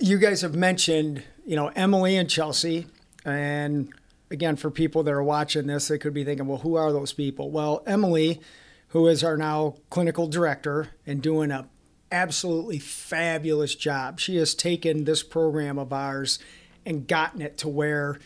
[0.00, 2.86] you guys have mentioned, you know, Emily and Chelsea,
[3.24, 3.92] and
[4.30, 7.12] again, for people that are watching this, they could be thinking, well, who are those
[7.12, 7.50] people?
[7.50, 8.40] Well, Emily,
[8.88, 11.68] who is our now clinical director and doing a
[12.12, 14.20] absolutely fabulous job.
[14.20, 16.38] She has taken this program of ours
[16.84, 18.18] and gotten it to where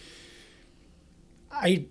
[1.51, 1.87] I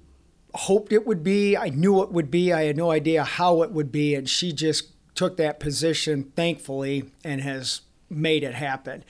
[0.54, 1.58] hoped it would be.
[1.58, 2.54] I knew it would be.
[2.54, 7.12] I had no idea how it would be, and she just took that position, thankfully,
[7.24, 9.04] and has made it happen.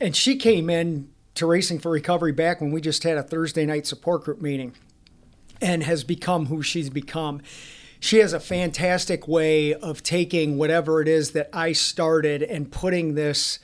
[0.00, 3.66] And she came in to Racing for Recovery back when we just had a Thursday
[3.66, 4.74] night support group meeting
[5.60, 7.42] and has become who she's become.
[7.98, 13.14] She has a fantastic way of taking whatever it is that I started and putting
[13.14, 13.58] this.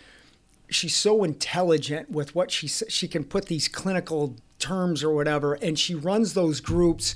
[0.69, 5.79] She's so intelligent with what she she can put these clinical terms or whatever, and
[5.79, 7.15] she runs those groups.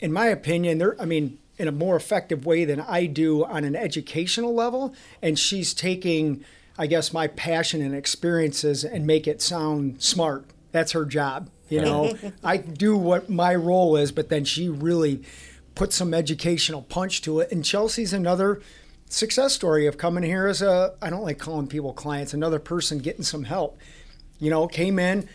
[0.00, 3.64] In my opinion, they're I mean in a more effective way than I do on
[3.64, 6.44] an educational level, and she's taking
[6.76, 10.46] I guess my passion and experiences and make it sound smart.
[10.72, 11.50] That's her job.
[11.68, 12.14] You know,
[12.44, 15.22] I do what my role is, but then she really
[15.74, 17.52] puts some educational punch to it.
[17.52, 18.60] And Chelsea's another
[19.08, 22.98] success story of coming here as a, I don't like calling people clients, another person
[22.98, 23.78] getting some help.
[24.38, 25.28] You know, came in,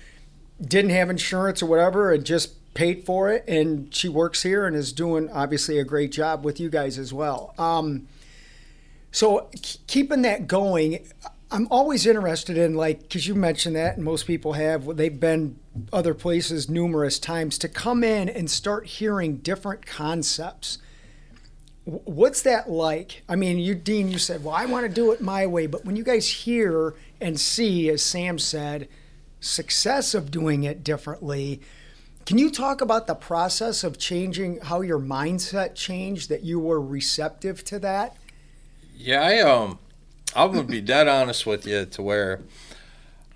[0.61, 3.45] didn't have insurance or whatever, and just paid for it.
[3.47, 7.13] And she works here and is doing obviously a great job with you guys as
[7.13, 7.53] well.
[7.57, 8.07] Um,
[9.11, 9.49] so
[9.87, 11.05] keeping that going,
[11.51, 14.97] I'm always interested in like because you mentioned that, and most people have.
[14.97, 15.59] They've been
[15.91, 20.77] other places numerous times to come in and start hearing different concepts.
[21.85, 23.23] What's that like?
[23.27, 25.85] I mean, you, Dean, you said, "Well, I want to do it my way," but
[25.85, 28.87] when you guys hear and see, as Sam said,
[29.39, 31.61] success of doing it differently,
[32.27, 36.79] can you talk about the process of changing how your mindset changed that you were
[36.79, 38.15] receptive to that?
[38.99, 39.79] Yeah, I um,
[40.35, 42.41] I'm gonna be dead honest with you to where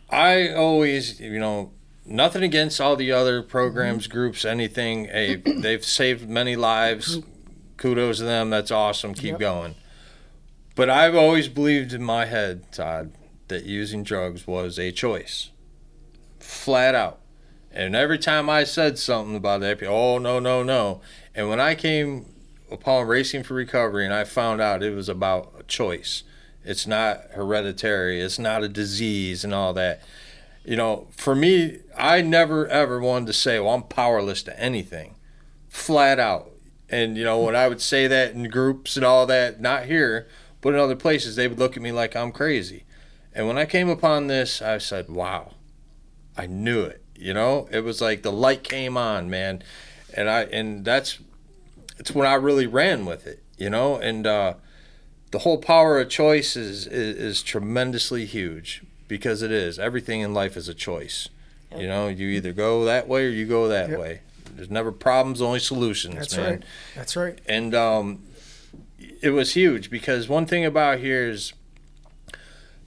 [0.10, 1.72] I always, you know,
[2.06, 5.06] nothing against all the other programs, groups, anything.
[5.06, 7.20] Hey, they've saved many lives.
[7.78, 8.50] Kudos to them.
[8.50, 9.14] That's awesome.
[9.14, 9.40] Keep Yep.
[9.40, 9.76] going.
[10.76, 13.14] But I've always believed in my head, Todd,
[13.48, 15.50] that using drugs was a choice.
[16.40, 17.20] Flat out.
[17.72, 21.02] And every time I said something about that, people, oh, no, no, no.
[21.36, 22.26] And when I came
[22.72, 26.24] upon Racing for Recovery and I found out it was about a choice,
[26.64, 30.02] it's not hereditary, it's not a disease and all that.
[30.66, 35.16] You know, for me, I never ever wanted to say, well, I'm powerless to anything.
[35.68, 36.52] Flat out.
[36.90, 40.28] And, you know, when I would say that in groups and all that, not here,
[40.62, 42.86] but in other places, they would look at me like I'm crazy.
[43.34, 45.54] And when I came upon this, I said, wow,
[46.38, 47.04] I knew it.
[47.16, 49.64] You know, it was like the light came on, man.
[50.14, 51.20] And I, and that's,
[51.98, 54.54] it's when I really ran with it, you know, and, uh,
[55.34, 59.80] the whole power of choice is, is, is tremendously huge because it is.
[59.80, 61.28] Everything in life is a choice.
[61.76, 64.00] You know, you either go that way or you go that Yep.
[64.00, 64.22] way.
[64.56, 66.64] There's never problems, only solutions, That's man right.
[66.96, 67.40] That's right.
[67.48, 68.22] and um,
[69.24, 71.54] it was huge because one thing about here is,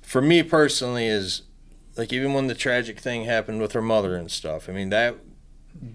[0.03, 1.43] for me personally, is
[1.97, 4.69] like even when the tragic thing happened with her mother and stuff.
[4.69, 5.17] I mean that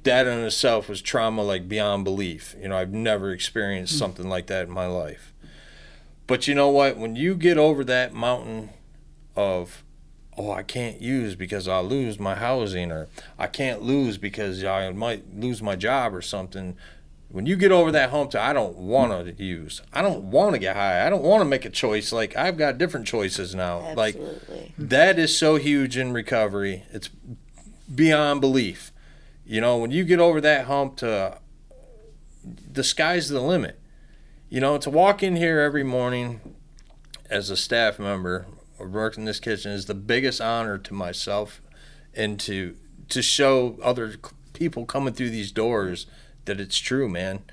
[0.03, 2.55] that in itself was trauma like beyond belief.
[2.61, 5.30] You know, I've never experienced something like that in my life.
[6.31, 6.95] But you know what?
[6.95, 8.69] When you get over that mountain
[9.35, 9.83] of
[10.37, 14.89] oh, I can't use because I'll lose my housing, or I can't lose because I
[14.91, 16.77] might lose my job or something.
[17.27, 20.53] When you get over that hump to I don't want to use, I don't want
[20.53, 22.13] to get high, I don't want to make a choice.
[22.13, 23.93] Like I've got different choices now.
[23.93, 24.15] Like
[24.77, 26.85] that is so huge in recovery.
[26.93, 27.09] It's
[27.93, 28.93] beyond belief.
[29.45, 31.39] You know, when you get over that hump to
[32.71, 33.80] the sky's the limit.
[34.51, 36.41] You know, to walk in here every morning
[37.29, 38.47] as a staff member
[38.77, 41.61] or work in this kitchen is the biggest honor to myself
[42.13, 42.75] and to
[43.07, 44.15] to show other
[44.51, 46.05] people coming through these doors
[46.43, 47.43] that it's true, man.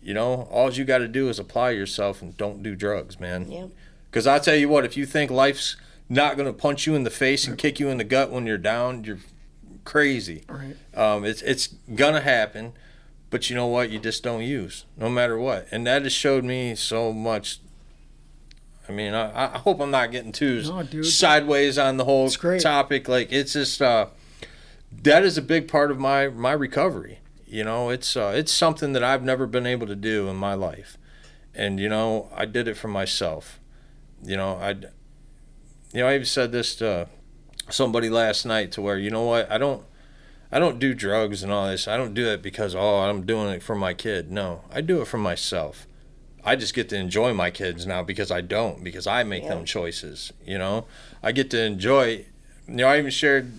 [0.00, 3.50] You know, all you got to do is apply yourself and don't do drugs, man.
[3.50, 3.70] Yep.
[4.10, 5.76] Because I'll tell you what, if you think life's
[6.08, 8.46] not going to punch you in the face and kick you in the gut when
[8.46, 9.18] you're down, you're
[9.84, 10.44] crazy.
[10.48, 10.76] Right.
[10.94, 12.72] Um, it's it's gonna happen,
[13.30, 13.90] but you know what?
[13.90, 15.68] You just don't use, no matter what.
[15.70, 17.60] And that has showed me so much.
[18.88, 22.30] I mean, I, I hope I'm not getting too No, sideways on the whole
[22.62, 23.08] topic.
[23.08, 24.06] Like it's just uh,
[25.02, 27.20] that is a big part of my my recovery.
[27.46, 30.54] You know, it's uh, it's something that I've never been able to do in my
[30.54, 30.96] life,
[31.54, 33.58] and you know, I did it for myself.
[34.22, 34.70] You know, I,
[35.92, 37.08] you know, I even said this to
[37.70, 39.82] somebody last night to where you know what I don't
[40.50, 41.86] I don't do drugs and all this.
[41.86, 44.30] I don't do it because oh I'm doing it for my kid.
[44.30, 45.86] No, I do it for myself.
[46.44, 49.50] I just get to enjoy my kids now because I don't because I make Yeah.
[49.50, 50.32] them choices.
[50.44, 50.86] You know,
[51.22, 52.24] I get to enjoy.
[52.66, 53.52] You know, I even shared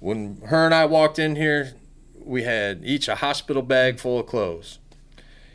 [0.00, 1.74] when her and I walked in here.
[2.22, 4.78] We had each a hospital bag full of clothes.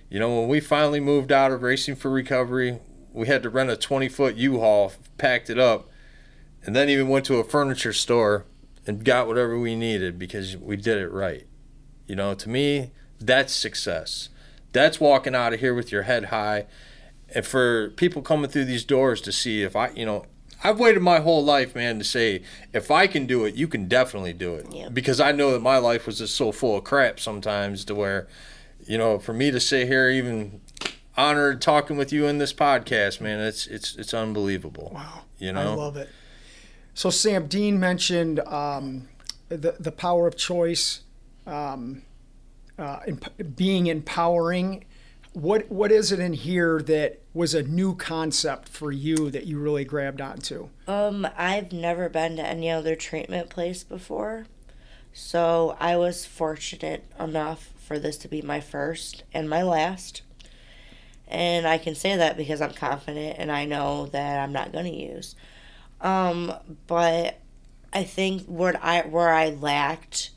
[0.10, 2.80] You know, when we finally moved out of Racing for Recovery,
[3.12, 5.90] we had to rent a 20 foot U-Haul, packed it up,
[6.64, 8.46] and then even went to a furniture store
[8.86, 11.48] and got whatever we needed because we did it right.
[12.08, 14.30] You know, to me, that's success.
[14.72, 16.66] That's walking out of here with your head high.
[17.34, 20.26] And for people coming through these doors to see if I, you know,
[20.64, 23.88] I've waited my whole life, man, to say if I can do it, you can
[23.88, 24.68] definitely do it.
[24.72, 24.90] Yeah.
[24.90, 28.28] Because I know that my life was just so full of crap sometimes to where,
[28.86, 30.62] you know, for me to sit here even
[31.18, 34.92] honored talking with you in this podcast, man, it's it's it's unbelievable.
[34.94, 35.24] Wow.
[35.38, 35.74] You know.
[35.74, 36.10] I love it.
[36.94, 39.08] So Sam Dean mentioned um,
[39.50, 41.02] the the power of choice,
[41.48, 42.04] um,
[42.78, 44.86] uh, emp- being empowering.
[45.34, 49.60] What what is it in here that was a new concept for you that you
[49.60, 50.70] really grabbed onto?
[50.88, 54.46] Um, I've never been to any other treatment place before.
[55.12, 60.22] So I was fortunate enough for this to be my first and my last.
[61.28, 64.86] And I can say that because I'm confident and I know that I'm not going
[64.86, 65.36] to use.
[66.04, 66.54] Um,
[66.86, 67.40] but
[67.92, 70.32] I think what I where I lacked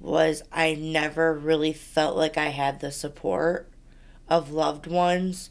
[0.00, 3.70] was I never really felt like I had the support
[4.28, 5.50] of loved ones.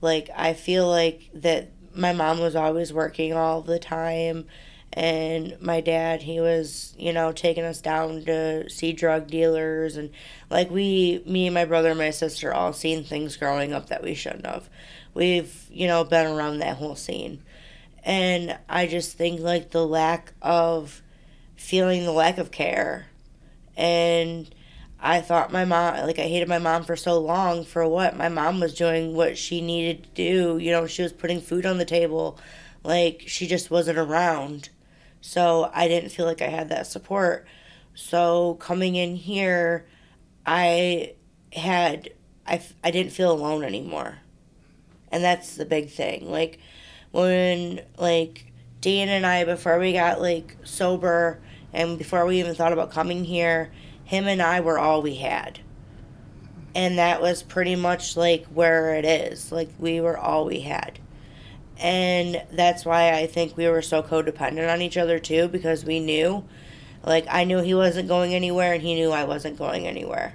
[0.00, 4.44] Like I feel like that my mom was always working all the time
[4.92, 10.10] and my dad he was you know taking us down to see drug dealers and
[10.48, 14.02] like we me and my brother and my sister all seen things growing up that
[14.02, 14.68] we shouldn't have
[15.12, 17.42] we've you know been around that whole scene
[18.04, 21.02] and i just think like the lack of
[21.56, 23.06] feeling the lack of care
[23.76, 24.52] and
[25.00, 27.64] I thought my mom, like, I hated my mom for so long.
[27.64, 28.16] For what?
[28.16, 30.58] My mom was doing what she needed to do.
[30.58, 32.38] You know, she was putting food on the table.
[32.82, 34.70] Like, she just wasn't around.
[35.20, 37.46] So I didn't feel like I had that support.
[37.94, 39.86] So coming in here,
[40.44, 41.14] I
[41.52, 42.10] had,
[42.44, 44.18] I, I didn't feel alone anymore.
[45.12, 46.28] And that's the big thing.
[46.28, 46.58] Like,
[47.10, 51.40] when, like, Dan and I, before we got, like, sober
[51.72, 53.70] and before we even thought about coming here,
[54.04, 55.60] him and I were all we had.
[56.74, 59.52] And that was pretty much like where it is.
[59.52, 60.98] Like we were all we had.
[61.78, 66.00] And that's why I think we were so codependent on each other too because we
[66.00, 66.44] knew
[67.04, 70.34] like I knew he wasn't going anywhere and he knew I wasn't going anywhere.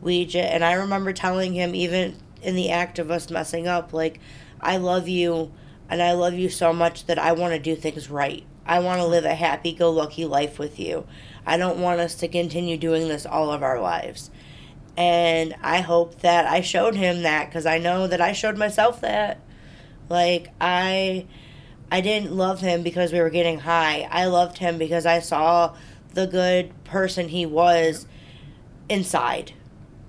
[0.00, 3.92] We just and I remember telling him even in the act of us messing up
[3.92, 4.20] like
[4.60, 5.52] I love you
[5.92, 8.46] and I love you so much that I want to do things right.
[8.64, 11.06] I want to live a happy go lucky life with you.
[11.44, 14.30] I don't want us to continue doing this all of our lives.
[14.96, 19.02] And I hope that I showed him that because I know that I showed myself
[19.02, 19.42] that.
[20.08, 21.26] Like, I.
[21.90, 24.08] I didn't love him because we were getting high.
[24.10, 25.76] I loved him because I saw
[26.14, 28.06] the good person he was
[28.88, 29.52] inside.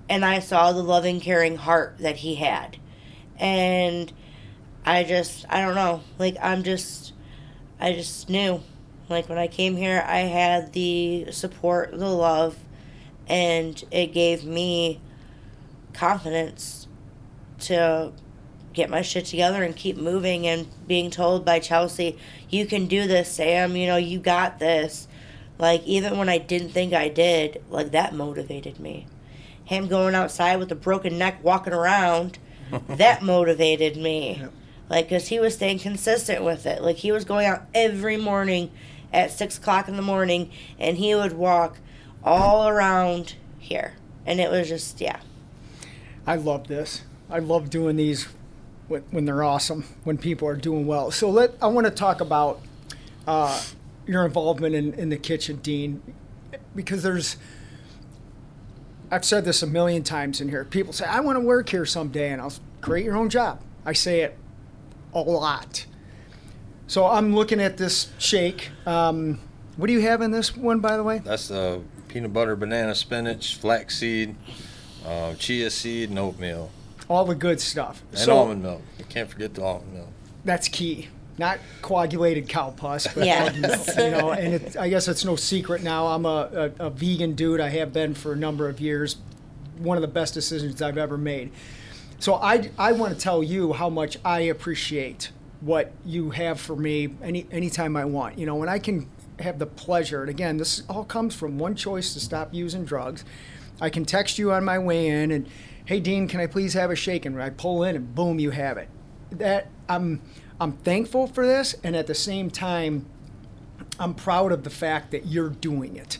[0.08, 2.78] And I saw the loving, caring heart that he had.
[3.38, 4.10] And
[4.84, 6.02] I just, I don't know.
[6.18, 7.12] Like, I'm just,
[7.80, 8.60] I just knew.
[9.08, 12.56] Like, when I came here, I had the support, the love,
[13.26, 15.00] and it gave me
[15.92, 16.86] confidence
[17.60, 18.12] to
[18.72, 22.18] get my shit together and keep moving and being told by Chelsea,
[22.50, 25.06] you can do this, Sam, you know, you got this.
[25.58, 29.06] Like, even when I didn't think I did, like, that motivated me.
[29.64, 32.38] Him going outside with a broken neck walking around,
[32.88, 34.38] that motivated me.
[34.40, 34.52] Yep.
[34.88, 36.82] Like, because he was staying consistent with it.
[36.82, 38.70] Like, he was going out every morning
[39.12, 41.78] at 6 o'clock in the morning, and he would walk
[42.22, 43.94] all around here.
[44.26, 45.20] And it was just, yeah.
[46.26, 47.02] I love this.
[47.30, 48.28] I love doing these
[48.88, 51.10] when, when they're awesome, when people are doing well.
[51.10, 52.60] So let I want to talk about
[53.26, 53.62] uh,
[54.06, 56.02] your involvement in, in the kitchen, Dean,
[56.74, 57.36] because there's.
[59.10, 60.64] I've said this a million times in here.
[60.64, 63.60] People say, "I want to work here someday," and I'll create your own job.
[63.84, 64.36] I say it
[65.14, 65.86] a lot.
[66.86, 68.70] So I'm looking at this shake.
[68.86, 69.40] Um,
[69.76, 71.18] what do you have in this one, by the way?
[71.18, 74.36] That's the peanut butter, banana, spinach, flaxseed,
[75.06, 76.70] uh, chia seed, and oatmeal,
[77.08, 78.02] All the good stuff.
[78.10, 78.82] and so almond milk.
[78.98, 80.08] You can't forget the almond milk.
[80.44, 81.08] that's key.
[81.36, 83.48] Not coagulated cow pus, but Yes.
[83.48, 84.30] almond milk, you know.
[84.30, 86.06] And it, I guess it's no secret now.
[86.08, 87.60] I'm a, a, a vegan dude.
[87.60, 89.16] I have been for a number of years.
[89.78, 91.50] One of the best decisions I've ever made.
[92.18, 96.76] So I, I want to tell you how much I appreciate what you have for
[96.76, 98.38] me any anytime I want.
[98.38, 99.08] You know, when I can
[99.40, 103.24] have the pleasure, and again, this all comes from one choice to stop using drugs.
[103.80, 105.48] I can text you on my way in and,
[105.86, 107.26] hey Dean, can I please have a shake?
[107.26, 108.88] And I pull in and boom, you have it.
[109.30, 110.22] That I'm
[110.60, 113.06] I'm thankful for this, and at the same time,
[113.98, 116.18] I'm proud of the fact that you're doing it.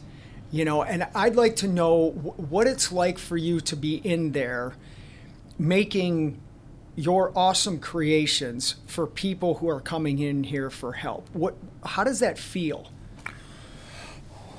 [0.50, 3.96] You know, and I'd like to know wh- what it's like for you to be
[3.96, 4.74] in there
[5.58, 6.40] making
[6.96, 11.28] your awesome creations for people who are coming in here for help.
[11.32, 12.90] What how does that feel?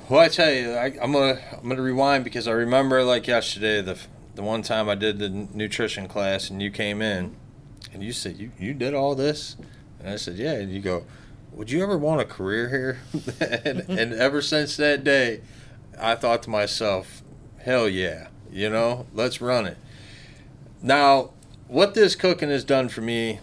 [0.10, 3.82] Well, I tell you, I, I'm gonna I'm gonna rewind because I remember like yesterday
[3.82, 3.98] the
[4.36, 7.36] the one time I did the nutrition class and you came in,
[7.94, 9.56] and you said you you did all this,
[10.00, 11.06] and I said yeah, and you go,
[11.54, 13.00] would you ever want a career here?
[13.66, 15.42] and, and ever since that day,
[16.00, 17.24] I thought to myself,
[17.60, 19.78] hell yeah, you know, let's run it.
[20.86, 21.32] Now,
[21.68, 23.40] what this cooking has done for me,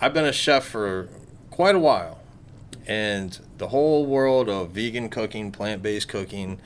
[0.00, 1.08] I've been a chef for
[1.50, 2.20] quite a while
[2.86, 6.60] and the whole world of vegan cooking, plant based cooking,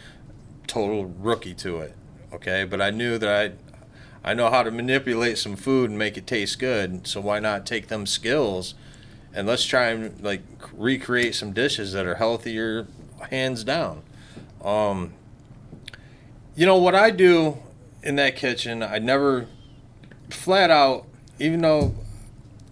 [0.67, 1.97] total rookie to it.
[2.31, 3.57] Okay, but I knew that
[4.23, 7.07] I, I know how to manipulate some food and make it taste good.
[7.07, 8.75] So why not take them skills,
[9.33, 10.43] and let's try and like
[10.75, 12.87] recreate some dishes that are healthier,
[13.31, 14.03] hands down.
[14.63, 15.15] Um,
[16.55, 17.63] you know what I do
[18.03, 18.83] in that kitchen?
[18.83, 19.49] I never
[20.31, 21.07] flat out,
[21.39, 21.95] even though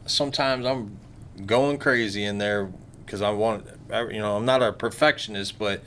[0.06, 0.98] sometimes I'm
[1.46, 2.70] going crazy in there
[3.04, 5.82] because I want, you know, I'm not a perfectionist, but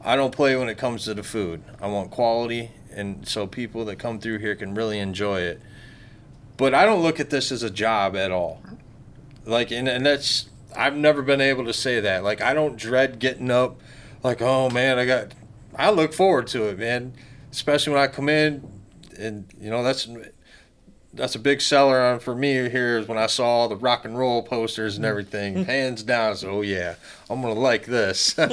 [0.00, 1.62] I don't play when it comes to the food.
[1.80, 5.60] I want quality, and so people that come through here can really enjoy it.
[6.56, 8.62] But I don't look at this as a job at all.
[9.44, 12.22] Like, and, and that's, I've never been able to say that.
[12.22, 13.80] Like, I don't dread getting up,
[14.22, 15.32] like, oh man, I got,
[15.76, 17.14] I look forward to it, man.
[17.50, 18.68] Especially when I come in,
[19.18, 20.08] and, you know, that's,
[21.18, 24.04] that's a big seller on for me here is when I saw all the rock
[24.04, 25.64] and roll posters and everything.
[25.64, 26.94] Hands down, so oh yeah,
[27.28, 28.36] I'm gonna like this.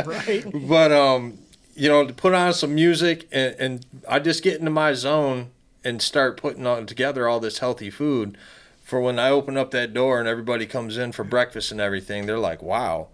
[0.00, 0.44] Right.
[0.68, 1.38] but um,
[1.74, 5.50] you know, to put on some music and, and I just get into my zone
[5.84, 8.36] and start putting on together all this healthy food
[8.82, 12.26] for when I open up that door and everybody comes in for breakfast and everything.
[12.26, 13.08] They're like, wow,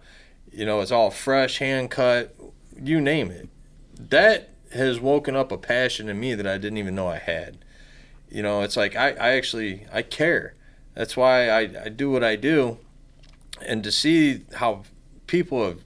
[0.51, 2.35] you know, it's all fresh, hand cut,
[2.81, 3.49] you name it.
[3.99, 7.57] That has woken up a passion in me that I didn't even know I had
[8.29, 10.53] you know it's like i, I actually i care.
[10.93, 12.79] That's why I, I do what i do.
[13.65, 14.83] And to see how
[15.27, 15.79] people have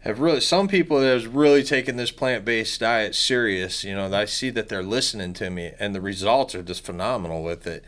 [0.00, 4.50] have really some people that really taken this plant-based diet serious you know i see
[4.50, 7.84] that they're listening to me and the results are just phenomenal with it.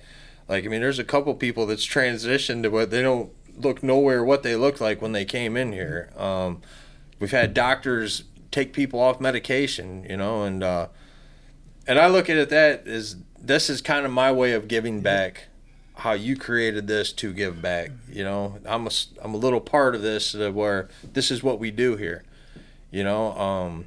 [0.48, 4.24] Like i mean there's a couple people that's transitioned to what they don't look nowhere
[4.24, 6.10] what they looked like when they came in here.
[6.16, 6.62] Um,
[7.18, 10.88] we've had doctors take people off medication you know and uh,
[11.86, 13.16] and I look at it that as
[13.46, 15.48] this is kind of my way of giving back
[15.98, 18.90] how you created this to give back you know I'm a,
[19.22, 22.24] I'm a little part of this where this is what we do here
[22.90, 23.86] you know um,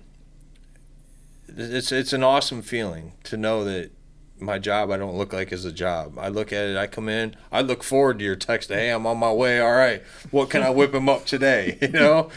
[1.47, 3.91] it's it's an awesome feeling to know that
[4.39, 6.17] my job I don't look like is a job.
[6.17, 9.05] I look at it, I come in, I look forward to your text, hey, I'm
[9.05, 10.01] on my way, all right,
[10.31, 11.77] what can I whip him up today?
[11.89, 12.29] You know?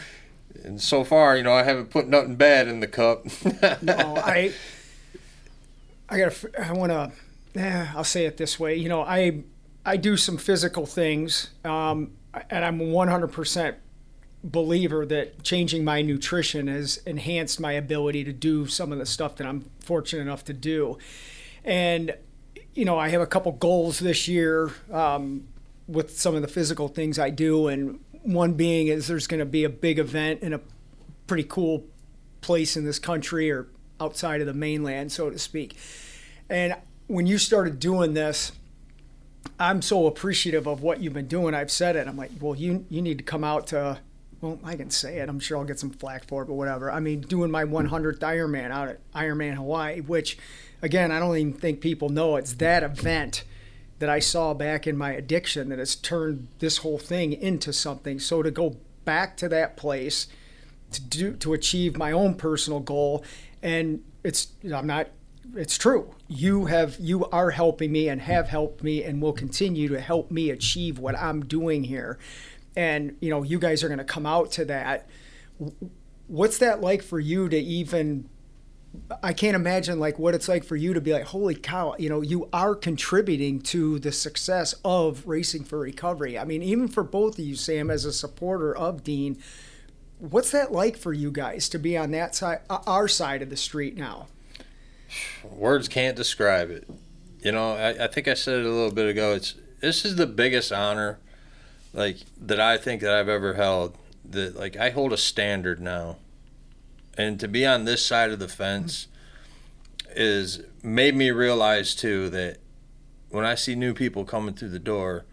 [0.63, 3.25] And so far, you know, I haven't put nothing bad in the cup.
[3.81, 4.53] No, I
[6.09, 7.11] I got I want to
[7.59, 8.75] eh, I'll say it this way.
[8.75, 9.43] You know, I
[9.85, 12.11] I do some physical things um,
[12.49, 13.75] and I'm 100%
[14.43, 19.35] believer that changing my nutrition has enhanced my ability to do some of the stuff
[19.37, 20.97] that I'm fortunate enough to do.
[21.63, 22.15] And
[22.73, 25.47] you know, I have a couple goals this year um,
[25.87, 29.45] with some of the physical things I do, and one being is there's going to
[29.45, 30.59] be a big event in a
[31.27, 31.85] pretty cool
[32.41, 33.67] place in this country or
[34.03, 35.77] outside of the mainland, so to speak.
[36.49, 36.75] And
[37.07, 38.51] when you started doing this,
[39.59, 41.53] I'm so appreciative of what you've been doing.
[41.53, 42.07] I've said it.
[42.07, 43.99] I'm like, well, you you need to come out to
[44.41, 45.29] well, I can say it.
[45.29, 46.91] I'm sure I'll get some flack for it, but whatever.
[46.91, 50.37] I mean, doing my 100th Ironman out at Ironman Hawaii, which,
[50.81, 53.45] again, I don't even think people know it's that event
[53.99, 58.19] that I saw back in my addiction that has turned this whole thing into something.
[58.19, 58.75] So to go
[59.05, 60.27] back to that place
[60.91, 63.23] to do to achieve my own personal goal,
[63.63, 65.07] and it's I'm not.
[65.55, 66.13] It's true.
[66.27, 70.29] You have you are helping me and have helped me and will continue to help
[70.29, 72.19] me achieve what I'm doing here
[72.75, 75.07] and you know you guys are going to come out to that
[76.27, 78.29] what's that like for you to even
[79.23, 82.09] I can't imagine like what it's like for you to be like, holy cow, you
[82.09, 86.37] know, you are contributing to the success of Racing for Recovery.
[86.37, 89.41] I mean, even for both of you, Sam, as a supporter of Dean,
[90.19, 93.49] what's that like for you guys to be on that side, uh, our side of
[93.49, 94.27] the street now?
[95.43, 96.89] Words can't describe it.
[97.41, 99.33] You know, I, I think I said it a little bit ago.
[99.33, 101.19] It's this is the biggest honor
[101.93, 103.97] like that I think that I've ever held.
[104.25, 106.17] That like I hold a standard now,
[107.17, 109.07] and to be on this side of the fence
[110.15, 112.57] is made me realize too that
[113.29, 115.25] when I see new people coming through the door,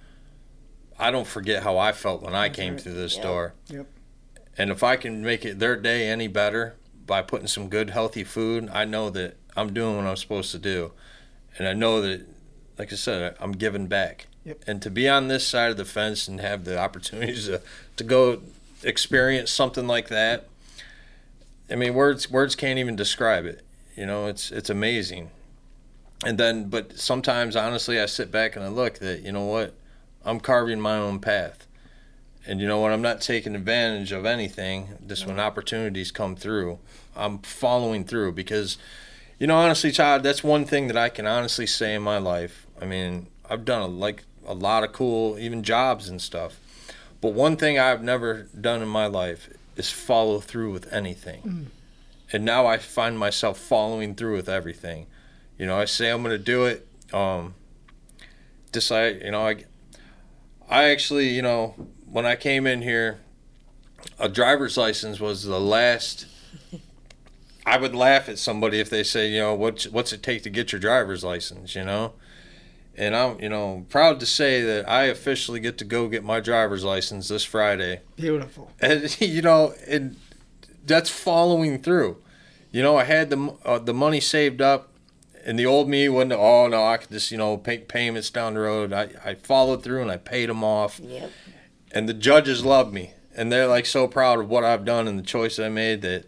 [0.99, 3.55] I don't forget how I felt when I came through this door.
[3.69, 3.87] Yep.
[4.59, 6.77] And if I can make it their day any better
[7.07, 10.59] by putting some good healthy food, I know that I'm doing what I'm supposed to
[10.59, 10.93] do.
[11.59, 12.27] And I know that
[12.81, 14.27] like I said, I'm giving back.
[14.47, 14.65] Yep.
[14.67, 17.61] And to be on this side of the fence and have the opportunities to,
[17.97, 18.41] to go
[18.83, 20.49] experience something like that,
[21.71, 23.61] I mean, words words can't even describe it.
[23.97, 25.31] You know, it's it's amazing.
[26.25, 29.75] And then, but sometimes, honestly, I sit back and I look that you know what,
[30.25, 31.67] I'm carving my own path,
[32.47, 34.89] and you know what, I'm not taking advantage of anything.
[35.07, 36.79] Just when opportunities come through,
[37.17, 38.79] I'm following through because,
[39.39, 42.67] you know, honestly, Todd, that's one thing that I can honestly say in my life.
[42.81, 46.59] I mean, I've done a, like a lot of cool even jobs and stuff.
[47.21, 51.43] But one thing I've never done in my life is follow through with anything.
[51.43, 51.67] Mm.
[52.33, 55.07] And now I find myself following through with everything.
[55.59, 56.87] You know, I say I'm going to do it.
[57.13, 57.55] Um,
[58.73, 59.65] decide, you know, I,
[60.69, 61.75] I actually, you know,
[62.11, 63.21] when I came in here,
[64.19, 66.27] a driver's license was the last.
[67.67, 70.51] I would laugh at somebody if they say, you know, what's what's it take to
[70.51, 72.15] get your driver's license, you know?
[73.01, 76.39] and I'm, you know, proud to say that I officially get to go get my
[76.39, 78.01] driver's license this Friday.
[78.17, 78.71] Beautiful.
[78.81, 80.17] And you know, and
[80.85, 82.19] that's following through.
[82.71, 84.93] You know, I had the uh, the money saved up,
[85.45, 86.33] and the old me wouldn't.
[86.33, 88.93] Oh no, I could just you know pay payments down the road.
[88.93, 91.01] I I followed through and I paid them off.
[91.01, 91.31] Yep.
[91.93, 95.19] And the judges love me, and they're like so proud of what I've done and
[95.19, 96.25] the choice I made that,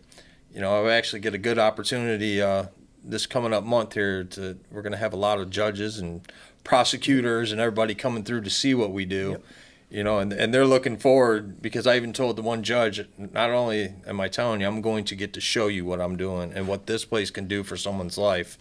[0.53, 2.43] you know, I actually get a good opportunity.
[2.43, 2.67] Uh,
[3.05, 6.21] this coming up month here to we're going to have a lot of judges and
[6.65, 9.31] prosecutors and everybody coming through to see what we do.
[9.31, 9.45] Yep.
[9.91, 13.51] You know, and, and they're looking forward because I even told the one judge, not
[13.51, 16.51] only am I telling you, I'm going to get to show you what I'm doing
[16.55, 18.57] and what this place can do for someone's life.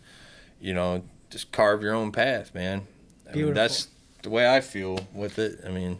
[0.60, 2.86] You know, just carve your own path, man.
[3.32, 3.88] I mean, that's
[4.24, 5.62] the way I feel with it.
[5.66, 6.00] I mean,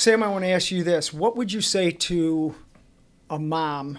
[0.00, 2.54] Sam, I want to ask you this: What would you say to
[3.28, 3.98] a mom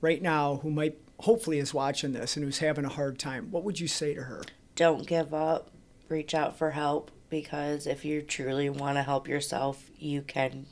[0.00, 3.52] right now who might hopefully is watching this and who's having a hard time?
[3.52, 4.42] What would you say to her?
[4.74, 5.70] Don't give up
[6.08, 10.66] reach out for help because if you truly want to help yourself, you can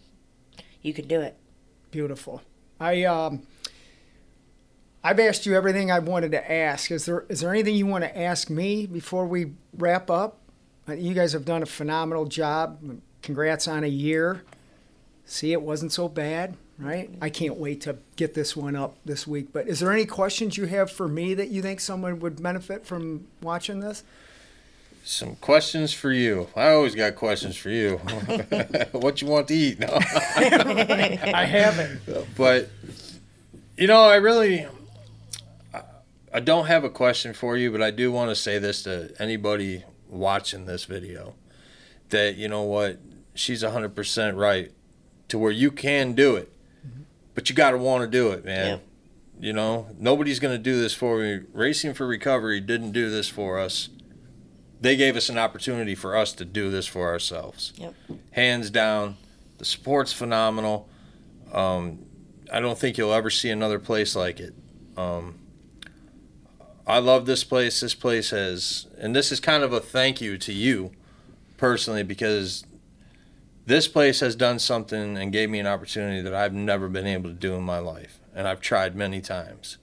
[0.80, 1.36] you can do it.
[1.92, 2.42] Beautiful.
[2.80, 3.46] I um
[5.04, 6.90] I've asked you everything I wanted to ask.
[6.90, 10.40] Is there is there anything you want to ask me before we wrap up?
[10.88, 12.80] You guys have done a phenomenal job.
[13.22, 14.42] Congrats on a year.
[15.24, 17.10] See, it wasn't so bad, right?
[17.20, 19.52] I can't wait to get this one up this week.
[19.52, 22.84] But is there any questions you have for me that you think someone would benefit
[22.84, 24.02] from watching this?
[25.04, 26.48] some questions for you.
[26.54, 27.96] I always got questions for you.
[28.92, 29.78] what you want to eat?
[29.78, 29.88] No.
[30.36, 32.00] I haven't.
[32.36, 32.70] But
[33.76, 34.66] you know, I really
[36.32, 39.12] I don't have a question for you, but I do want to say this to
[39.18, 41.34] anybody watching this video
[42.12, 42.98] that you know what,
[43.34, 44.72] she's 100% right
[45.28, 46.52] to where you can do it.
[46.86, 47.02] Mm-hmm.
[47.34, 48.80] But you got to want to do it, man.
[49.40, 49.48] Yeah.
[49.48, 51.40] You know, nobody's going to do this for me.
[51.52, 53.88] Racing for Recovery didn't do this for us
[54.82, 57.72] they gave us an opportunity for us to do this for ourselves.
[57.76, 57.94] Yep.
[58.32, 59.16] Hands down,
[59.58, 60.88] the support's phenomenal.
[61.52, 62.04] Um,
[62.52, 64.54] I don't think you'll ever see another place like it.
[64.96, 65.38] Um,
[66.84, 67.80] I love this place.
[67.80, 70.90] This place has, and this is kind of a thank you to you
[71.62, 72.64] personally because
[73.66, 77.30] this place has done something and gave me an opportunity that I've never been able
[77.30, 78.18] to do in my life.
[78.34, 79.78] And I've tried many times.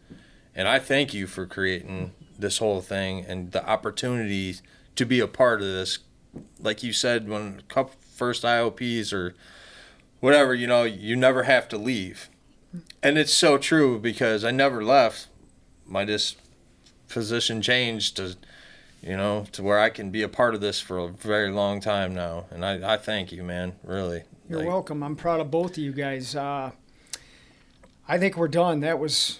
[0.53, 4.61] And I thank you for creating this whole thing and the opportunities
[4.97, 5.99] to be a part of this.
[6.59, 7.61] Like you said, when
[8.13, 9.33] first IOPs or
[10.19, 12.27] whatever, you know, you never have to leave.
[13.01, 15.29] And it's so true because I never left.
[15.85, 18.35] My disposition changed to,
[19.01, 21.79] you know, to where I can be a part of this for a very long
[21.81, 22.45] time now.
[22.51, 23.73] And I, I thank you, man.
[23.83, 24.23] Really.
[24.49, 25.03] You're Like, welcome.
[25.03, 26.35] I'm proud of both of you guys.
[26.35, 26.71] Uh,
[28.07, 28.79] I think we're done.
[28.81, 29.39] That was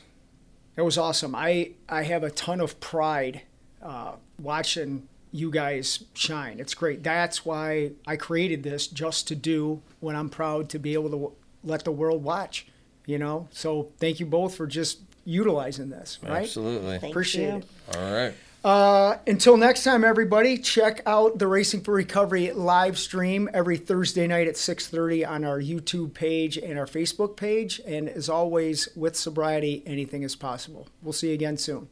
[0.76, 1.34] that was awesome.
[1.36, 3.42] I I have a ton of pride
[3.82, 6.60] uh, watching you guys shine.
[6.60, 7.04] It's great.
[7.04, 11.10] That's why I created this just to do when I'm proud to be able to
[11.12, 11.32] w-
[11.64, 12.68] let the world watch.
[13.06, 13.48] You know.
[13.52, 16.20] So thank you both for just utilizing this.
[16.22, 16.44] Right.
[16.44, 17.00] Absolutely.
[17.00, 17.58] Thank Appreciate you.
[17.58, 17.98] it.
[17.98, 18.34] All right.
[18.64, 24.28] Uh, until next time, everybody, check out the Racing for Recovery live stream every Thursday
[24.28, 27.80] night at 6:30 on our YouTube page and our Facebook page.
[27.86, 30.88] And as always, with sobriety, anything is possible.
[31.02, 31.88] We'll see you again soon.